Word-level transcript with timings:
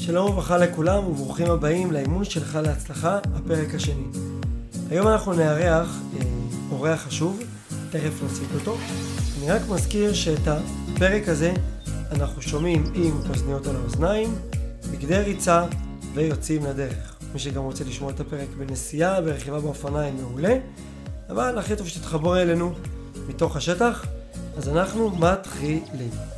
שלום 0.00 0.30
וברכה 0.30 0.58
לכולם 0.58 1.06
וברוכים 1.06 1.50
הבאים 1.50 1.92
לאימון 1.92 2.24
שלך 2.24 2.58
להצלחה, 2.62 3.18
הפרק 3.34 3.74
השני. 3.74 4.04
היום 4.90 5.08
אנחנו 5.08 5.32
נארח 5.32 5.96
אה, 6.16 6.22
אורח 6.70 7.00
חשוב, 7.00 7.42
תכף 7.90 8.22
נציג 8.24 8.48
אותו. 8.54 8.76
אני 9.38 9.50
רק 9.50 9.62
מזכיר 9.68 10.14
שאת 10.14 10.48
הפרק 10.48 11.28
הזה 11.28 11.52
אנחנו 12.12 12.42
שומעים 12.42 12.84
עם 12.94 13.20
אוזניות 13.30 13.66
על 13.66 13.76
האוזניים, 13.76 14.34
בגדי 14.92 15.18
ריצה 15.18 15.64
ויוצאים 16.14 16.64
לדרך. 16.64 17.16
מי 17.32 17.38
שגם 17.38 17.62
רוצה 17.62 17.84
לשמוע 17.84 18.10
את 18.10 18.20
הפרק 18.20 18.48
בנסיעה, 18.58 19.20
ברכיבה 19.20 19.60
באופניים, 19.60 20.16
מעולה. 20.16 20.56
אבל 21.30 21.58
הכי 21.58 21.76
טוב 21.76 21.88
שתתחבור 21.88 22.42
אלינו 22.42 22.72
מתוך 23.28 23.56
השטח, 23.56 24.06
אז 24.56 24.68
אנחנו 24.68 25.10
מתחילים. 25.10 26.29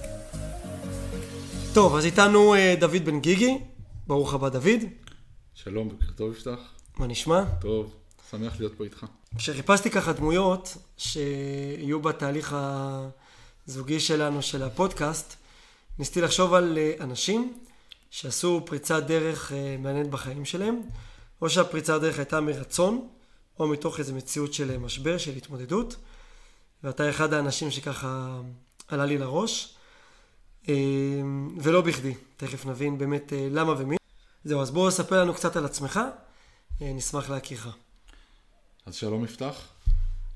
טוב, 1.74 1.96
אז 1.96 2.04
איתנו 2.04 2.54
אה, 2.54 2.74
דוד 2.80 3.04
בן 3.04 3.20
גיגי, 3.20 3.58
ברוך 4.06 4.34
הבא 4.34 4.48
דוד. 4.48 4.80
שלום, 5.54 5.88
בוקר 5.88 6.12
טוב 6.16 6.32
יפתח. 6.32 6.58
מה 6.96 7.06
נשמע? 7.06 7.44
טוב, 7.60 7.94
שמח 8.30 8.60
להיות 8.60 8.72
פה 8.76 8.84
איתך. 8.84 9.06
כשחיפשתי 9.36 9.90
ככה 9.90 10.12
דמויות 10.12 10.76
שיהיו 10.96 12.00
בתהליך 12.00 12.56
הזוגי 13.66 14.00
שלנו, 14.00 14.42
של 14.42 14.62
הפודקאסט, 14.62 15.36
ניסיתי 15.98 16.20
לחשוב 16.20 16.54
על 16.54 16.78
אה, 16.78 16.92
אנשים 17.00 17.54
שעשו 18.10 18.62
פריצת 18.66 19.02
דרך 19.02 19.52
אה, 19.52 19.76
מעניינת 19.78 20.10
בחיים 20.10 20.44
שלהם, 20.44 20.80
או 21.42 21.50
שהפריצת 21.50 22.00
דרך 22.00 22.18
הייתה 22.18 22.40
מרצון, 22.40 23.08
או 23.60 23.68
מתוך 23.68 23.98
איזו 23.98 24.14
מציאות 24.14 24.54
של 24.54 24.78
משבר, 24.78 25.18
של 25.18 25.32
התמודדות, 25.36 25.96
ואתה 26.84 27.10
אחד 27.10 27.32
האנשים 27.32 27.70
שככה 27.70 28.40
עלה 28.88 29.06
לי 29.06 29.18
לראש. 29.18 29.74
אמ, 30.68 31.58
ולא 31.62 31.80
בכדי, 31.80 32.14
תכף 32.36 32.66
נבין 32.66 32.98
באמת 32.98 33.32
אה, 33.32 33.48
למה 33.50 33.74
ומי. 33.78 33.96
זהו, 34.44 34.60
אז 34.60 34.70
בואו 34.70 34.90
ספר 34.90 35.20
לנו 35.20 35.34
קצת 35.34 35.56
על 35.56 35.64
עצמך, 35.64 36.00
אה, 36.82 36.92
נשמח 36.92 37.30
להכירך. 37.30 37.76
אז 38.86 38.94
שלום 38.94 39.24
יפתח, 39.24 39.68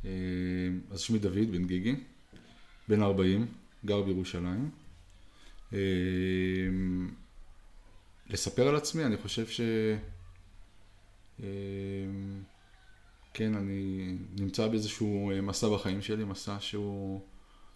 אה, 0.04 0.10
אז 0.90 1.00
שמי 1.00 1.18
דוד 1.18 1.50
בן 1.52 1.64
גיגי, 1.64 1.96
בן 2.88 3.02
40, 3.02 3.46
גר 3.84 4.02
בירושלים. 4.02 4.70
לספר 8.26 8.68
על 8.68 8.76
עצמי, 8.76 9.04
אני 9.04 9.16
חושב 9.16 9.46
ש... 9.46 9.60
כן, 13.34 13.54
אני 13.54 14.14
נמצא 14.38 14.68
באיזשהו 14.68 15.30
מסע 15.42 15.68
בחיים 15.68 16.02
שלי, 16.02 16.24
מסע 16.24 16.56
שהוא... 16.60 17.20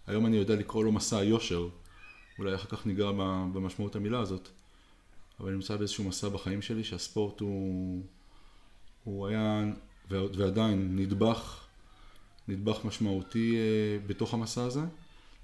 היום 0.07 0.27
אני 0.27 0.37
יודע 0.37 0.55
לקרוא 0.55 0.85
לו 0.85 0.93
מסע 0.93 1.19
היושר. 1.19 1.69
אולי 2.41 2.55
אחר 2.55 2.69
כך 2.69 2.87
ניגע 2.87 3.11
במשמעות 3.53 3.97
המילה 3.97 4.21
הזאת, 4.21 4.49
אבל 5.41 5.49
אני 5.49 5.57
נמצא 5.57 5.77
באיזשהו 5.77 6.05
מסע 6.05 6.29
בחיים 6.29 6.63
שלי 6.63 6.85
שהספורט 6.85 7.41
הוא, 7.41 8.03
הוא 9.05 9.27
היה 9.27 9.65
ועדיין 10.11 10.97
נדבך, 10.97 11.65
נדבך 12.49 12.85
משמעותי 12.85 13.57
אה, 13.57 14.07
בתוך 14.07 14.35
המסע 14.35 14.65
הזה, 14.65 14.81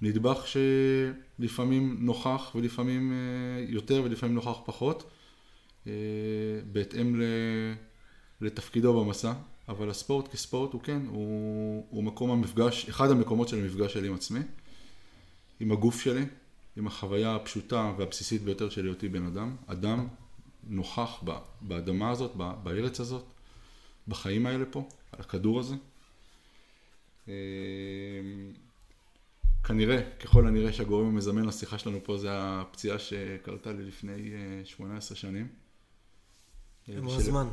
נדבך 0.03 0.45
שלפעמים 0.47 1.97
נוכח 2.01 2.53
ולפעמים 2.55 3.13
אה, 3.13 3.65
יותר 3.69 4.03
ולפעמים 4.05 4.35
נוכח 4.35 4.59
פחות, 4.65 5.11
אה, 5.87 5.93
בהתאם 6.73 7.21
לתפקידו 8.41 9.05
במסע, 9.05 9.33
אבל 9.69 9.91
הספורט 9.91 10.29
כספורט 10.29 10.73
הוא 10.73 10.83
כן, 10.83 11.03
הוא, 11.09 11.87
הוא 11.91 12.05
מקום 12.05 12.31
המפגש, 12.31 12.89
אחד 12.89 13.11
המקומות 13.11 13.49
של 13.49 13.59
המפגש 13.59 13.93
שלי 13.93 14.09
עם 14.09 14.15
עצמי, 14.15 14.41
עם 15.61 15.73
הגוף 15.73 16.01
שלי, 16.01 16.25
עם 16.77 16.87
החוויה 16.87 17.37
הפשוטה 17.37 17.93
והבסיסית 17.99 18.43
ביותר 18.43 18.71
של 18.71 18.85
היותי 18.85 19.09
בן 19.09 19.27
אדם, 19.27 19.57
אדם 19.67 20.09
נוכח 20.67 21.23
באדמה 21.61 22.11
הזאת, 22.11 22.37
בארץ 22.37 23.01
הזאת, 23.01 23.25
בחיים 24.09 24.47
האלה 24.47 24.65
פה, 24.71 24.89
על 25.13 25.21
הכדור 25.21 25.61
הזה. 25.61 25.75
אמ, 27.29 27.33
כנראה, 29.65 30.11
ככל 30.21 30.47
הנראה 30.47 30.73
שהגורם 30.73 31.07
המזמן 31.07 31.45
לשיחה 31.45 31.79
שלנו 31.79 31.99
פה 32.05 32.19
זה 32.19 32.29
הפציעה 32.33 32.99
שקרתה 32.99 33.73
לי 33.73 33.85
לפני 33.85 34.33
18 34.65 35.15
אה, 35.15 35.21
שנים. 35.21 35.49
המון 36.89 37.19
של... 37.19 37.25
זמן. 37.25 37.49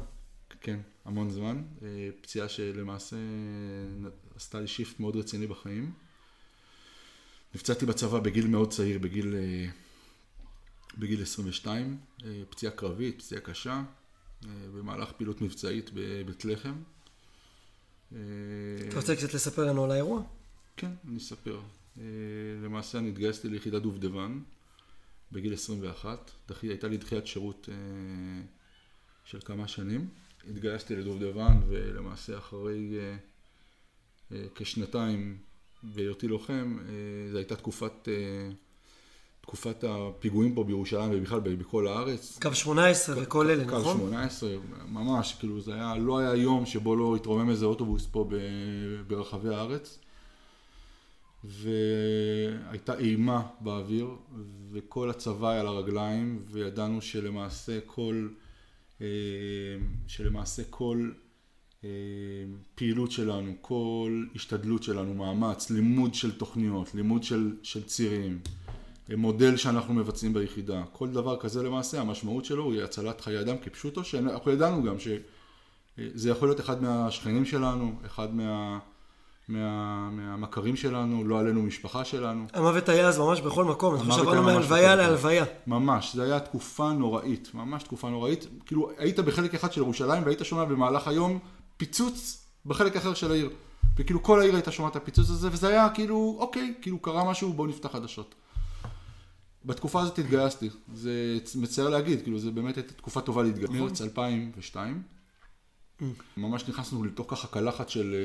כן, 0.61 0.79
המון 1.05 1.29
זמן. 1.29 1.63
אה, 1.81 2.09
פציעה 2.21 2.49
שלמעשה 2.49 3.15
עשתה 4.35 4.59
לי 4.59 4.67
שיפט 4.67 4.99
מאוד 4.99 5.15
רציני 5.15 5.47
בחיים. 5.47 5.91
נפצעתי 7.55 7.85
בצבא 7.85 8.19
בגיל 8.19 8.47
מאוד 8.47 8.71
צעיר, 8.71 8.99
בגיל, 8.99 9.35
אה, 9.35 9.69
בגיל 10.97 11.21
22, 11.21 11.97
אה, 12.25 12.41
פציעה 12.49 12.71
קרבית, 12.71 13.21
פציעה 13.21 13.41
קשה, 13.41 13.83
אה, 14.45 14.49
במהלך 14.77 15.11
פעילות 15.11 15.41
מבצעית 15.41 15.89
בבית 15.93 16.45
לחם. 16.45 16.73
אתה 18.87 18.95
רוצה 18.95 19.15
קצת 19.15 19.33
לספר 19.33 19.65
לנו 19.65 19.83
על 19.83 19.91
האירוע? 19.91 20.23
כן, 20.77 20.91
אני 21.07 21.17
אספר. 21.17 21.61
למעשה 22.63 22.97
אני 22.97 23.09
התגייסתי 23.09 23.49
ליחידת 23.49 23.81
דובדבן 23.81 24.39
בגיל 25.31 25.53
21, 25.53 26.31
דחי, 26.47 26.67
הייתה 26.67 26.87
לי 26.87 26.97
דחיית 26.97 27.27
שירות 27.27 27.69
של 29.25 29.39
כמה 29.45 29.67
שנים. 29.67 30.09
התגייסתי 30.49 30.95
לדובדבן 30.95 31.61
ולמעשה 31.67 32.37
אחרי 32.37 32.99
כשנתיים 34.55 35.37
בהיותי 35.83 36.27
לוחם, 36.27 36.77
אה, 36.79 37.31
זו 37.31 37.37
הייתה 37.37 37.55
תקופת, 37.55 38.07
אה, 38.07 38.13
תקופת 39.41 39.83
הפיגועים 39.87 40.55
פה 40.55 40.63
בירושלים 40.63 41.11
ובכלל 41.13 41.39
בכל 41.39 41.87
הארץ. 41.87 42.39
קו 42.41 42.53
18 42.53 43.15
וכל 43.21 43.49
אלה, 43.49 43.65
נכון? 43.65 43.83
קו 43.83 43.89
18, 43.89 44.49
ממש, 44.87 45.35
כאילו 45.39 45.61
זה 45.61 45.73
היה, 45.73 45.95
לא 45.97 46.19
היה 46.19 46.35
יום 46.35 46.65
שבו 46.65 46.95
לא 46.95 47.15
התרומם 47.15 47.49
איזה 47.49 47.65
אוטובוס 47.65 48.07
פה 48.11 48.29
ברחבי 49.07 49.55
הארץ. 49.55 49.99
והייתה 51.43 52.97
אימה 52.97 53.41
באוויר, 53.59 54.07
וכל 54.71 55.09
הצבא 55.09 55.49
היה 55.49 55.61
על 55.61 55.67
הרגליים, 55.67 56.45
וידענו 56.51 57.01
שלמעשה 57.01 57.79
כל, 57.85 58.27
אה, 59.01 59.07
שלמעשה 60.07 60.63
כל 60.69 61.11
פעילות 62.75 63.11
שלנו, 63.11 63.51
כל 63.61 64.23
השתדלות 64.35 64.83
שלנו, 64.83 65.13
מאמץ, 65.13 65.69
לימוד 65.69 66.13
של 66.13 66.31
תוכניות, 66.31 66.95
לימוד 66.95 67.23
של, 67.23 67.55
של 67.63 67.83
צירים, 67.83 68.39
אה, 69.11 69.15
מודל 69.15 69.57
שאנחנו 69.57 69.93
מבצעים 69.93 70.33
ביחידה, 70.33 70.83
כל 70.91 71.09
דבר 71.09 71.39
כזה 71.39 71.63
למעשה 71.63 72.01
המשמעות 72.01 72.45
שלו 72.45 72.71
היא 72.71 72.83
הצלת 72.83 73.21
חיי 73.21 73.39
אדם 73.39 73.55
כפשוטו, 73.57 74.03
שאנחנו 74.03 74.51
ידענו 74.51 74.83
גם 74.83 74.95
שזה 74.99 76.29
יכול 76.29 76.47
להיות 76.47 76.59
אחד 76.59 76.83
מהשכנים 76.83 77.45
שלנו, 77.45 77.95
אחד 78.05 78.35
מה... 78.35 78.79
מה, 79.47 80.09
מהמכרים 80.11 80.75
שלנו, 80.75 81.23
לא 81.23 81.39
עלינו 81.39 81.61
משפחה 81.61 82.05
שלנו. 82.05 82.45
המוות 82.53 82.89
היה 82.89 83.07
אז 83.07 83.19
ממש 83.19 83.41
בכל 83.41 83.65
מקום, 83.65 83.95
אנחנו 83.95 84.11
שעברנו 84.11 84.43
מהלוויה 84.43 84.95
להלוויה. 84.95 85.45
ממש, 85.67 86.15
זו 86.15 86.21
הייתה 86.21 86.39
תקופה 86.39 86.91
נוראית, 86.91 87.51
ממש 87.53 87.83
תקופה 87.83 88.09
נוראית. 88.09 88.47
כאילו, 88.65 88.89
היית 88.97 89.19
בחלק 89.19 89.53
אחד 89.53 89.73
של 89.73 89.81
ירושלים 89.81 90.23
והיית 90.23 90.39
שומע 90.43 90.65
במהלך 90.65 91.07
היום 91.07 91.39
פיצוץ 91.83 92.45
בחלק 92.65 92.95
אחר 92.95 93.13
של 93.13 93.31
העיר. 93.31 93.49
וכאילו 93.97 94.23
כל 94.23 94.39
העיר 94.39 94.55
הייתה 94.55 94.71
שומעת 94.71 94.91
את 94.91 95.01
הפיצוץ 95.01 95.29
הזה, 95.29 95.49
וזה 95.51 95.67
היה 95.67 95.89
כאילו, 95.89 96.37
אוקיי, 96.39 96.73
כאילו 96.81 96.99
קרה 96.99 97.29
משהו, 97.29 97.53
בואו 97.53 97.67
נפתח 97.67 97.91
חדשות. 97.91 98.35
בתקופה 99.65 100.01
הזאת 100.01 100.19
התגייסתי, 100.19 100.69
זה 100.93 101.39
מצער 101.55 101.89
להגיד, 101.89 102.21
כאילו 102.21 102.39
זה 102.39 102.51
באמת 102.51 102.77
הייתה 102.77 102.93
תקופה 102.93 103.21
טובה 103.21 103.43
להתגייס. 103.43 103.69
נכון. 103.69 103.81
מרץ 103.81 104.01
2002, 104.01 105.03
mm. 105.99 106.03
ממש 106.37 106.69
נכנסנו 106.69 107.03
לתוך 107.03 107.31
ככה 107.31 107.47
קלחת 107.47 107.89
של, 107.89 108.15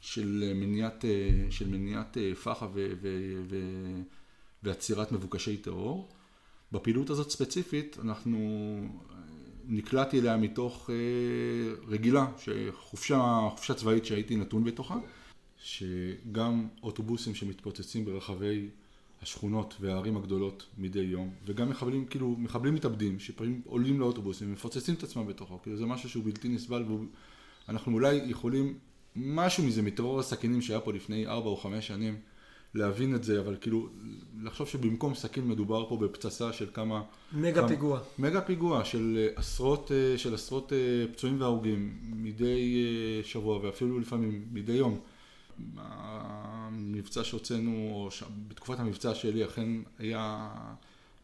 של 0.00 0.52
מניעת, 0.54 1.04
של 1.50 1.68
מניעת 1.68 2.16
פח"ע 2.42 2.66
ועצירת 4.62 5.12
מבוקשי 5.12 5.56
טרור. 5.56 6.08
בפעילות 6.72 7.10
הזאת 7.10 7.30
ספציפית, 7.30 7.96
אנחנו 8.02 8.38
נקלעתי 9.68 10.20
אליה 10.20 10.36
מתוך 10.36 10.90
אה, 10.90 10.94
רגילה, 11.88 12.26
שחופשה, 12.38 13.48
חופשה 13.50 13.74
צבאית 13.74 14.04
שהייתי 14.04 14.36
נתון 14.36 14.64
בתוכה, 14.64 14.96
שגם 15.58 16.68
אוטובוסים 16.82 17.34
שמתפוצצים 17.34 18.04
ברחבי 18.04 18.68
השכונות 19.22 19.74
והערים 19.80 20.16
הגדולות 20.16 20.66
מדי 20.78 21.00
יום, 21.00 21.30
וגם 21.46 21.70
מחבלים, 21.70 22.06
כאילו, 22.06 22.36
מחבלים 22.38 22.74
מתאבדים, 22.74 23.20
שפעמים 23.20 23.62
עולים 23.64 24.00
לאוטובוסים 24.00 24.48
ומפוצצים 24.48 24.94
את 24.94 25.02
עצמם 25.02 25.26
בתוכו, 25.26 25.62
כאילו 25.62 25.76
זה 25.76 25.86
משהו 25.86 26.08
שהוא 26.08 26.24
בלתי 26.24 26.48
נסבל, 26.48 26.84
ואנחנו 27.68 27.92
אולי 27.92 28.14
יכולים, 28.14 28.78
משהו 29.16 29.64
מזה, 29.64 29.82
מטרור 29.82 30.20
הסכינים 30.20 30.62
שהיה 30.62 30.80
פה 30.80 30.92
לפני 30.92 31.26
ארבע 31.26 31.48
או 31.48 31.56
חמש 31.56 31.86
שנים, 31.86 32.16
להבין 32.74 33.14
את 33.14 33.24
זה, 33.24 33.40
אבל 33.40 33.56
כאילו, 33.60 33.88
לחשוב 34.42 34.68
שבמקום 34.68 35.14
סכין 35.14 35.48
מדובר 35.48 35.88
פה 35.88 35.96
בפצצה 35.96 36.52
של 36.52 36.66
כמה... 36.74 37.02
מגה 37.32 37.60
כמה, 37.60 37.68
פיגוע. 37.68 38.00
מגה 38.18 38.40
פיגוע 38.40 38.84
של 38.84 39.18
אה, 39.18 39.28
עשרות, 39.36 39.92
אה, 39.92 40.18
של 40.18 40.34
עשרות 40.34 40.72
אה, 40.72 41.12
פצועים 41.12 41.40
והרוגים 41.40 41.98
מדי 42.02 42.84
שבוע 43.24 43.58
ואפילו 43.62 43.98
לפעמים 43.98 44.44
מדי 44.52 44.72
יום. 44.72 45.00
המבצע 45.76 47.24
שהוצאנו, 47.24 47.90
או 47.94 48.10
ש... 48.10 48.22
בתקופת 48.48 48.80
המבצע 48.80 49.14
שלי 49.14 49.44
אכן 49.44 49.68
היה 49.98 50.48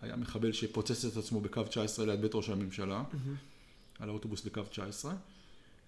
היה 0.02 0.16
מחבל 0.16 0.52
שפוצץ 0.52 1.04
את 1.04 1.16
עצמו 1.16 1.40
בקו 1.40 1.62
19 1.62 2.06
ליד 2.06 2.20
בית 2.20 2.34
ראש 2.34 2.50
הממשלה, 2.50 3.02
Mm-hmm. 3.12 4.02
על 4.02 4.08
האוטובוס 4.08 4.44
בקו 4.44 4.62
19. 4.62 5.12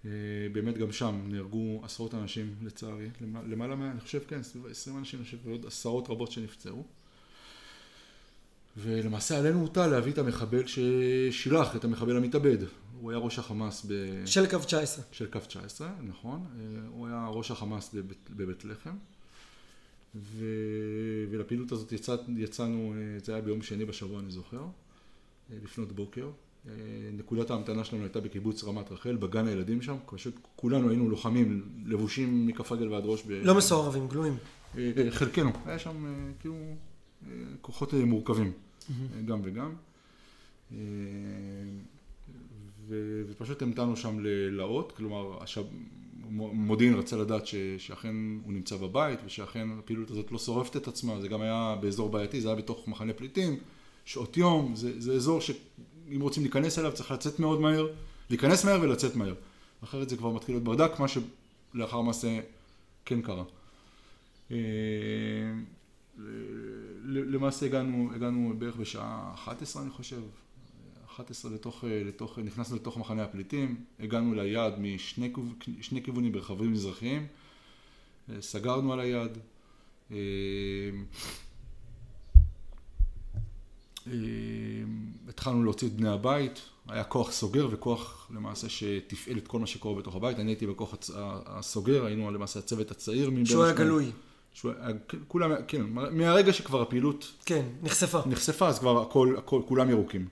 אה, 0.05 0.11
באמת 0.53 0.79
גם 0.79 0.93
שם 0.93 1.21
נהרגו 1.29 1.81
עשרות 1.85 2.15
אנשים 2.15 2.55
לצערי, 2.63 3.09
למע- 3.21 3.43
למעלה 3.43 3.77
מה, 3.77 3.91
אני 3.91 4.01
חושב, 4.01 4.21
כן, 4.29 4.43
סביב 4.43 4.67
20 4.67 4.99
אנשים, 4.99 5.19
אני 5.19 5.25
חושב, 5.25 5.39
ועוד 5.45 5.67
עשרות 5.67 6.11
רבות 6.11 6.33
שנפצעו. 6.33 6.85
ולמעשה 8.77 9.39
עלינו 9.39 9.61
הוטל 9.61 9.87
להביא 9.87 10.13
את 10.13 10.19
המחבל 10.19 10.63
ששילח 10.67 11.77
את 11.77 11.85
המחבל 11.85 12.17
המתאבד. 12.17 12.59
הוא 13.01 13.11
היה 13.11 13.19
ראש 13.19 13.39
החמאס 13.39 13.87
ב... 13.89 13.93
של 14.27 14.51
קו 14.51 14.59
19. 14.59 15.05
של 15.13 15.27
קו 15.27 15.39
19, 15.39 15.91
נכון. 16.03 16.45
אה, 16.59 16.89
הוא 16.89 17.07
היה 17.07 17.27
ראש 17.29 17.51
החמאס 17.51 17.95
בבית, 17.95 18.31
בבית 18.31 18.65
לחם. 18.65 18.97
ו... 20.15 20.45
ולפעילות 21.31 21.73
הזאת 21.73 21.93
יצא, 21.93 22.17
יצאנו, 22.37 22.95
אה, 22.97 23.19
זה 23.25 23.33
היה 23.33 23.43
ביום 23.43 23.63
שני 23.63 23.85
בשבוע, 23.85 24.21
אני 24.21 24.31
זוכר, 24.31 24.65
לפנות 25.63 25.93
בוקר. 25.93 26.31
נקודת 27.13 27.51
ההמתנה 27.51 27.85
שלנו 27.85 28.03
הייתה 28.03 28.21
בקיבוץ 28.21 28.65
רמת 28.65 28.93
רחל, 28.93 29.17
בגן 29.17 29.47
הילדים 29.47 29.83
שם. 29.83 29.97
פשוט 30.07 30.35
כולנו 30.57 30.89
היינו 30.89 31.11
לוחמים, 31.11 31.63
לבושים 31.87 32.47
מכף 32.47 32.73
רגל 32.73 32.89
ועד 32.89 33.03
ראש. 33.07 33.23
ב... 33.23 33.31
לא 33.31 33.55
מסוערבים, 33.55 34.09
גלויים. 34.09 34.37
אה, 34.79 34.93
אה, 34.97 35.11
חלקנו. 35.11 35.51
היה 35.65 35.79
שם 35.79 36.07
אה, 36.07 36.11
כאילו 36.41 36.57
כוחות 37.61 37.95
מורכבים, 37.95 38.53
גם 39.25 39.41
וגם. 39.45 39.75
ו- 42.89 43.23
ופשוט 43.29 43.63
המתנו 43.63 43.97
שם 43.97 44.19
לאות, 44.51 44.93
כלומר 44.93 45.43
השב... 45.43 45.65
מודיעין 46.53 46.95
רצה 46.95 47.17
לדעת 47.17 47.47
ש... 47.47 47.55
שאכן 47.79 48.15
הוא 48.45 48.53
נמצא 48.53 48.77
בבית 48.77 49.19
ושאכן 49.27 49.69
הפעילות 49.79 50.11
הזאת 50.11 50.33
לא 50.33 50.39
שורפת 50.39 50.77
את 50.77 50.89
עצמה, 50.89 51.21
זה 51.21 51.29
גם 51.29 51.41
היה 51.41 51.77
באזור 51.81 52.11
בעייתי, 52.11 52.41
זה 52.41 52.49
היה 52.49 52.57
בתוך 52.57 52.89
מחנה 52.89 53.13
פליטים, 53.13 53.57
שעות 54.05 54.37
יום, 54.37 54.75
זה, 54.75 55.01
זה 55.01 55.13
אזור 55.13 55.41
שאם 56.11 56.21
רוצים 56.21 56.43
להיכנס 56.43 56.79
אליו 56.79 56.93
צריך 56.95 57.11
לצאת 57.11 57.39
מאוד 57.41 57.61
מהר, 57.61 57.87
להיכנס 58.31 58.65
מהר 58.65 58.81
ולצאת 58.81 59.17
מהר, 59.17 59.35
אחרת 59.85 60.09
זה 60.09 60.17
כבר 60.17 60.31
מתחיל 60.31 60.55
להיות 60.55 60.65
ברדק, 60.65 60.91
מה 61.01 61.07
שלאחר 61.09 62.01
מעשה 62.01 62.41
כן 63.05 63.23
קרה. 63.23 63.45
אה, 64.51 64.57
למעשה 67.09 67.67
הגענו, 67.67 68.11
הגענו 68.15 68.55
בערך 68.59 68.77
בשעה 68.77 69.31
11 69.35 69.83
אני 69.83 69.91
חושב, 69.91 70.21
11 71.07 71.51
לתוך, 71.51 71.85
לתוך, 72.05 72.39
נכנסנו 72.39 72.77
לתוך 72.77 72.97
מחנה 72.97 73.25
הפליטים, 73.25 73.85
הגענו 74.01 74.35
ליעד 74.35 74.79
משני 74.79 75.33
כיו- 75.35 75.75
שני 75.83 76.03
כיוונים 76.03 76.33
ברכבים 76.33 76.73
מזרחיים, 76.73 77.27
אה, 78.31 78.43
סגרנו 78.43 78.93
על 78.93 79.01
היעד, 79.01 79.39
אה, 80.11 80.17
אה, 80.17 80.91
התחלנו 85.29 85.65
להוציא 85.65 85.89
את 85.89 85.93
בני 85.93 86.09
הבית, 86.09 86.61
היה 86.89 87.05
כוח 87.05 87.33
סוגר 87.33 87.69
וכוח 87.71 88.31
למעשה 88.35 88.69
שתפעל 88.69 89.39
את 89.39 89.49
כל 89.49 89.59
מה 89.59 89.67
שקורה 89.67 90.01
בתוך 90.01 90.17
הבית, 90.17 90.39
אני 90.39 90.51
הייתי 90.51 90.67
בכוח 90.67 90.95
הצ- 90.95 91.11
הסוגר, 91.47 92.05
היינו 92.07 92.31
למעשה 92.31 92.59
הצוות 92.59 92.91
הצעיר 92.91 93.31
מבין 93.31 93.47
שהוא 93.47 93.65
היה. 93.65 93.75
גלוי. 93.75 94.11
שהוא 94.55 94.73
היה- 94.81 94.97
כולם, 95.29 95.51
כן, 95.69 95.83
מהרגע 95.93 96.53
שכבר 96.53 96.83
הפעילות 96.83 97.33
כן, 97.45 97.63
נחשפה. 97.83 98.21
נחשפה, 98.27 98.69
אז 98.69 98.79
כבר 98.79 99.03
הכל, 99.03 99.35
הכל, 99.39 99.63
כולם 99.67 99.91
ירוקים. 99.91 100.29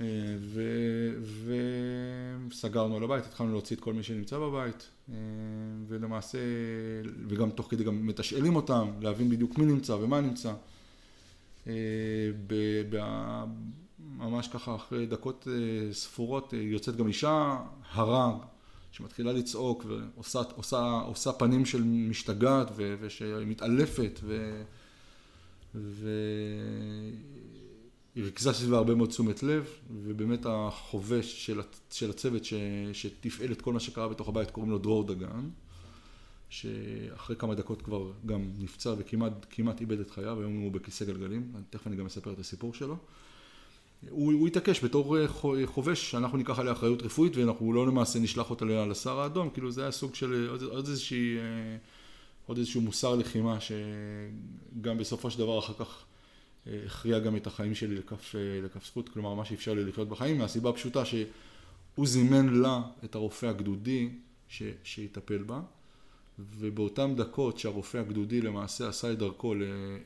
אה, 0.00 0.04
ו- 0.40 1.14
וסגרנו 2.50 2.96
על 2.96 3.02
הבית, 3.04 3.24
התחלנו 3.26 3.52
להוציא 3.52 3.76
את 3.76 3.80
כל 3.80 3.92
מי 3.92 4.02
שנמצא 4.02 4.38
בבית, 4.38 4.88
אה, 5.10 5.14
ולמעשה, 5.88 6.38
וגם 7.28 7.50
תוך 7.50 7.66
כדי 7.70 7.84
גם 7.84 8.06
מתשאלים 8.06 8.56
אותם, 8.56 8.88
להבין 9.00 9.30
בדיוק 9.30 9.58
מי 9.58 9.64
נמצא 9.66 9.92
ומה 9.92 10.20
נמצא. 10.20 10.52
אה, 11.68 11.74
ב- 12.46 12.82
ב- 12.90 13.44
ממש 13.98 14.48
ככה 14.48 14.74
אחרי 14.74 15.06
דקות 15.06 15.48
אה, 15.50 15.92
ספורות 15.92 16.54
אה, 16.54 16.58
יוצאת 16.58 16.96
גם 16.96 17.08
אישה 17.08 17.58
הרה 17.92 18.38
שמתחילה 18.92 19.32
לצעוק 19.32 19.84
ועושה 19.88 20.40
עושה, 20.56 21.00
עושה 21.06 21.32
פנים 21.32 21.66
של 21.66 21.82
משתגעת 21.84 22.70
ו- 22.76 22.96
ושמתעלפת 23.00 24.20
ו... 24.22 24.62
והיא 25.74 27.12
ריכזה 28.16 28.52
סביבה 28.52 28.76
הרבה 28.76 28.94
מאוד 28.94 29.08
תשומת 29.08 29.42
לב, 29.42 29.68
ובאמת 29.90 30.46
החובש 30.46 31.46
של, 31.46 31.60
של 31.90 32.10
הצוות 32.10 32.44
ש, 32.44 32.54
שתפעל 32.92 33.52
את 33.52 33.62
כל 33.62 33.72
מה 33.72 33.80
שקרה 33.80 34.08
בתוך 34.08 34.28
הבית 34.28 34.50
קוראים 34.50 34.70
לו 34.70 34.78
דרור 34.78 35.04
דגן, 35.04 35.48
שאחרי 36.48 37.36
כמה 37.36 37.54
דקות 37.54 37.82
כבר 37.82 38.12
גם 38.26 38.50
נפצע 38.58 38.94
וכמעט 38.98 39.32
כמעט 39.50 39.80
איבד 39.80 40.00
את 40.00 40.10
חייו, 40.10 40.40
היום 40.40 40.60
הוא 40.60 40.72
בכיסא 40.72 41.04
גלגלים, 41.04 41.52
תכף 41.70 41.86
אני 41.86 41.96
גם 41.96 42.06
אספר 42.06 42.32
את 42.32 42.38
הסיפור 42.38 42.74
שלו. 42.74 42.96
הוא, 44.10 44.32
הוא 44.32 44.48
התעקש 44.48 44.84
בתור 44.84 45.18
אה, 45.18 45.28
חו- 45.28 45.56
חובש 45.64 46.10
שאנחנו 46.10 46.38
ניקח 46.38 46.58
עליה 46.58 46.72
אחריות 46.72 47.02
רפואית 47.02 47.36
ואנחנו 47.36 47.72
לא 47.72 47.86
למעשה 47.86 48.18
נשלח 48.18 48.50
אותה 48.50 48.64
לסהר 48.64 49.20
האדום, 49.20 49.50
כאילו 49.50 49.70
זה 49.70 49.82
היה 49.82 49.90
סוג 49.90 50.14
של 50.14 50.48
עוד, 50.50 50.62
עוד 50.62 50.86
איזושהי, 50.86 51.38
אה, 51.38 51.76
עוד 52.46 52.58
איזשהו 52.58 52.80
מוסר 52.80 53.14
לחימה 53.14 53.58
שגם 53.60 54.98
בסופו 54.98 55.30
של 55.30 55.38
דבר 55.38 55.58
אחר 55.58 55.72
כך 55.72 56.04
אה, 56.66 56.80
הכריע 56.86 57.18
גם 57.18 57.36
את 57.36 57.46
החיים 57.46 57.74
שלי 57.74 57.94
לכף, 57.94 58.34
אה, 58.34 58.60
לכף 58.64 58.86
זכות, 58.86 59.08
כלומר 59.08 59.34
מה 59.34 59.44
שאפשר 59.44 59.74
לי 59.74 59.84
לחיות 59.84 60.08
בחיים, 60.08 60.38
מהסיבה 60.38 60.70
הפשוטה 60.70 61.04
שהוא 61.04 62.06
זימן 62.06 62.54
לה 62.54 62.82
את 63.04 63.14
הרופא 63.14 63.46
הגדודי 63.46 64.08
ש, 64.48 64.62
שיטפל 64.84 65.42
בה, 65.42 65.60
ובאותן 66.58 67.14
דקות 67.16 67.58
שהרופא 67.58 67.98
הגדודי 67.98 68.40
למעשה 68.40 68.88
עשה 68.88 69.12
את 69.12 69.18
דרכו 69.18 69.54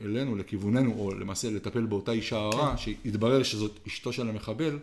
אלינו, 0.01 0.35
לכיווננו, 0.35 0.93
או 0.99 1.13
למעשה 1.13 1.51
לטפל 1.51 1.85
באותה 1.85 2.11
אישה 2.11 2.37
הרה, 2.37 2.77
שהתברר 2.77 3.43
שזאת 3.43 3.79
אשתו 3.87 4.13
של 4.13 4.29
המחבל. 4.29 4.79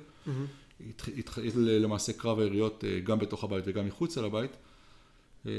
התח- 0.90 1.08
התחיל 1.18 1.52
למעשה 1.56 2.12
קרב 2.12 2.38
היריות 2.38 2.84
אה, 2.84 3.00
גם 3.00 3.18
בתוך 3.18 3.44
הבית 3.44 3.64
וגם 3.66 3.86
מחוצה 3.86 4.22
לבית, 4.22 4.50
אה, 5.46 5.52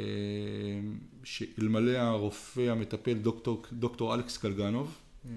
שאלמלא 1.24 1.98
הרופא 1.98 2.62
המטפל 2.62 3.14
דוקטור, 3.14 3.64
דוקטור 3.74 4.16
אלכס 4.16 4.38
קלגנוב 4.38 4.96
אה, 5.26 5.30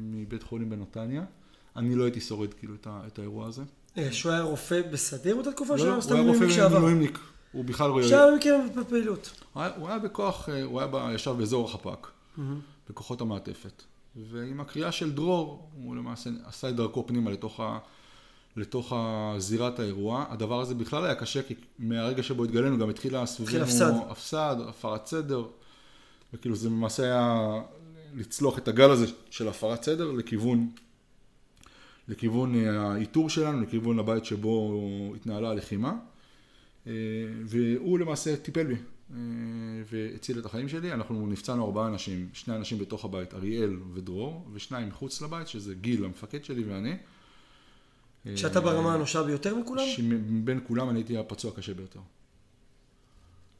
מבית 0.00 0.42
חולים 0.42 0.70
בנתניה, 0.70 1.24
אני 1.76 1.94
לא 1.94 2.04
הייתי 2.04 2.20
שורד 2.20 2.54
כאילו 2.54 2.74
את, 2.74 2.86
ה, 2.86 3.00
את 3.06 3.18
האירוע 3.18 3.46
הזה. 3.46 3.62
שהוא 4.10 4.32
היה 4.32 4.42
רופא 4.42 4.82
בסדיר 4.92 5.34
באותה 5.34 5.52
תקופה, 5.52 5.74
לא, 5.76 5.82
הוא 5.82 5.88
היה 5.88 5.96
רופא 5.96 6.14
מילואימניק 6.14 6.50
שעבר. 6.56 6.78
מילואימניק, 6.78 7.18
הוא 7.52 7.64
בכלל 7.64 7.90
לא... 7.90 8.02
שהיה 8.08 8.36
מכיר 8.36 8.56
בפעילות. 8.76 9.30
הוא 9.52 9.62
היה- 9.62 9.72
הוא 9.76 9.98
בכוח, 9.98 10.48
אה, 10.48 10.62
הוא 10.62 10.80
היה 10.80 10.88
ב- 10.92 11.10
ישב 11.14 11.30
באזור 11.38 11.68
החפ"ק, 11.68 12.06
מהמם. 12.36 12.60
בכוחות 12.90 13.20
המעטפת. 13.20 13.82
ועם 14.30 14.60
הקריאה 14.60 14.92
של 14.92 15.12
דרור, 15.12 15.68
הוא 15.84 15.96
למעשה 15.96 16.30
עשה 16.44 16.68
את 16.68 16.76
דרכו 16.76 17.06
פנימה 17.06 17.30
לתוך, 17.30 17.60
ה, 17.60 17.78
לתוך 18.56 18.92
זירת 19.38 19.78
האירוע. 19.78 20.24
הדבר 20.28 20.60
הזה 20.60 20.74
בכלל 20.74 21.04
היה 21.04 21.14
קשה, 21.14 21.42
כי 21.42 21.54
מהרגע 21.78 22.22
שבו 22.22 22.44
התגלינו 22.44 22.78
גם 22.78 22.90
התחילה 22.90 23.26
סביבנו... 23.26 23.62
הפסד. 23.64 23.92
הפסד, 24.08 24.56
הפרת 24.68 25.06
סדר. 25.06 25.44
וכאילו 26.34 26.56
זה 26.56 26.68
למעשה 26.68 27.02
היה 27.02 27.48
לצלוח 28.14 28.58
את 28.58 28.68
הגל 28.68 28.90
הזה 28.90 29.06
של 29.30 29.48
הפרת 29.48 29.82
סדר 29.82 30.12
לכיוון, 30.12 30.70
לכיוון 32.08 32.54
אה, 32.54 32.80
האיתור 32.92 33.30
שלנו, 33.30 33.60
לכיוון 33.60 33.98
הבית 33.98 34.24
שבו 34.24 34.82
התנהלה 35.16 35.50
הלחימה. 35.50 35.94
אה, 36.86 36.92
והוא 37.44 37.98
למעשה 37.98 38.36
טיפל 38.36 38.66
בי 38.66 38.74
אה, 38.74 39.16
והציל 39.92 40.38
את 40.38 40.46
החיים 40.46 40.68
שלי. 40.68 40.92
אנחנו 40.92 41.26
נפצענו 41.26 41.64
ארבעה 41.64 41.88
אנשים, 41.88 42.28
שני 42.32 42.56
אנשים 42.56 42.78
בתוך 42.78 43.04
הבית, 43.04 43.34
אריאל 43.34 43.76
ודרור, 43.94 44.46
ושניים 44.52 44.88
מחוץ 44.88 45.22
לבית, 45.22 45.48
שזה 45.48 45.74
גיל, 45.74 46.04
המפקד 46.04 46.44
שלי 46.44 46.64
ואני. 46.64 46.96
שאתה 48.36 48.58
אה, 48.58 48.64
ברמה 48.64 48.92
האנושה 48.92 49.22
ביותר 49.22 49.56
מכולם? 49.56 49.84
שמבין 49.86 50.60
כולם 50.66 50.90
אני 50.90 50.98
הייתי 50.98 51.18
הפצוע 51.18 51.50
הקשה 51.50 51.74
ביותר. 51.74 52.00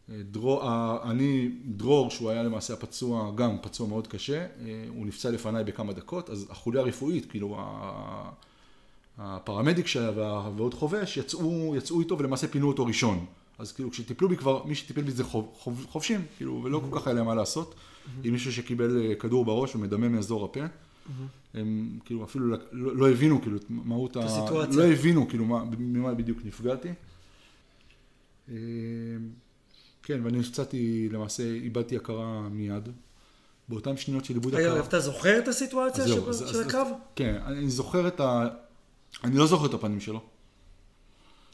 דרור, 0.09 0.63
אני, 1.11 1.51
דרור, 1.65 2.11
שהוא 2.11 2.31
היה 2.31 2.43
למעשה 2.43 2.75
הפצוע, 2.75 3.33
גם 3.35 3.57
פצוע 3.63 3.89
מאוד 3.89 4.07
קשה, 4.07 4.47
הוא 4.89 5.07
נפצע 5.07 5.31
לפניי 5.31 5.65
בכמה 5.65 5.93
דקות, 5.93 6.31
אז 6.31 6.47
החוליה 6.51 6.81
הרפואית, 6.81 7.31
כאילו 7.31 7.59
הפרמדיק 9.19 9.87
שהיה 9.87 10.11
ועוד 10.57 10.75
חובש, 10.75 11.17
יצאו, 11.17 11.75
יצאו 11.77 12.01
איתו 12.01 12.19
ולמעשה 12.19 12.49
פינו 12.49 12.69
אותו 12.69 12.87
ראשון. 12.87 13.27
אז 13.59 13.73
כאילו 13.73 13.91
כשטיפלו 13.91 14.29
בי 14.29 14.37
כבר, 14.37 14.65
מי 14.65 14.75
שטיפל 14.75 15.03
בי 15.03 15.11
זה 15.11 15.25
חוב, 15.25 15.51
חוב, 15.59 15.87
חובשים, 15.89 16.25
כאילו, 16.37 16.61
ולא 16.65 16.83
כל 16.91 16.99
כך 17.01 17.07
היה 17.07 17.15
להם 17.15 17.27
מה 17.27 17.35
לעשות. 17.35 17.75
עם 18.25 18.33
מישהו 18.33 18.53
שקיבל 18.53 19.03
אה, 19.03 19.15
כדור 19.15 19.45
בראש 19.45 19.77
ומדמם 19.77 20.13
מאזור 20.13 20.45
הפה. 20.45 20.61
הם 21.55 21.99
כאילו 22.05 22.25
אפילו 22.25 22.47
לא, 22.49 22.57
לא 22.97 23.11
הבינו 23.11 23.43
כאילו 23.43 23.57
את 23.57 23.65
מהות 23.69 24.17
ה... 24.17 24.21
הסיטואציה. 24.25 24.77
לא 24.77 24.93
הבינו 24.93 25.29
כאילו 25.29 25.45
מה, 25.45 25.65
ממה 25.79 26.15
בדיוק 26.15 26.39
נפגעתי. 26.45 26.89
אה, 28.49 28.55
כן, 30.03 30.21
ואני 30.25 30.39
נפצעתי, 30.39 31.09
למעשה 31.13 31.43
איבדתי 31.43 31.97
הכרה 31.97 32.49
מיד. 32.51 32.89
באותן 33.69 33.97
שניות 33.97 34.25
של 34.25 34.35
איבוד 34.35 34.55
הכרה. 34.55 34.81
אתה 34.81 35.01
זוכר 35.01 35.39
את 35.39 35.49
הסיטואציה 35.49 36.09
של- 36.09 36.63
הקרב? 36.67 36.87
כן, 37.17 37.39
אני 37.47 37.71
זוכר 37.71 38.09
את 38.09 38.21
ה... 38.21 38.49
אני 39.25 39.37
לא 39.37 39.47
זוכר 39.47 39.67
את 39.67 39.75
הפנים 39.75 40.01
שלו. 40.01 40.21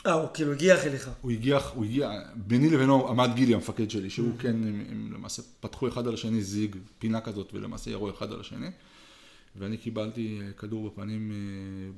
אה, 0.07 0.13
הוא 0.13 0.29
כאילו 0.35 0.53
הגיח 0.53 0.87
אליך. 0.87 1.11
הוא 1.21 1.31
הגיע, 1.31 1.59
הוא 1.75 1.85
הגיע, 1.85 2.21
ביני 2.35 2.71
לבינו 2.71 3.09
עמד 3.09 3.31
גילי 3.35 3.55
המפקד 3.55 3.91
שלי, 3.91 4.11
שהוא 4.11 4.33
כן, 4.39 4.49
הם, 4.49 4.85
הם 4.91 5.11
למעשה 5.15 5.43
פתחו 5.61 5.89
אחד 5.89 6.07
על 6.07 6.15
השני 6.15 6.43
זיג, 6.43 6.77
פינה 6.99 7.21
כזאת, 7.21 7.55
ולמעשה 7.55 7.91
ירו 7.91 8.11
אחד 8.11 8.33
על 8.33 8.41
השני. 8.41 8.71
ואני 9.57 9.77
קיבלתי 9.77 10.41
אה, 10.43 10.53
כדור 10.53 10.91
בפנים 10.91 11.33
אה, 11.33 11.37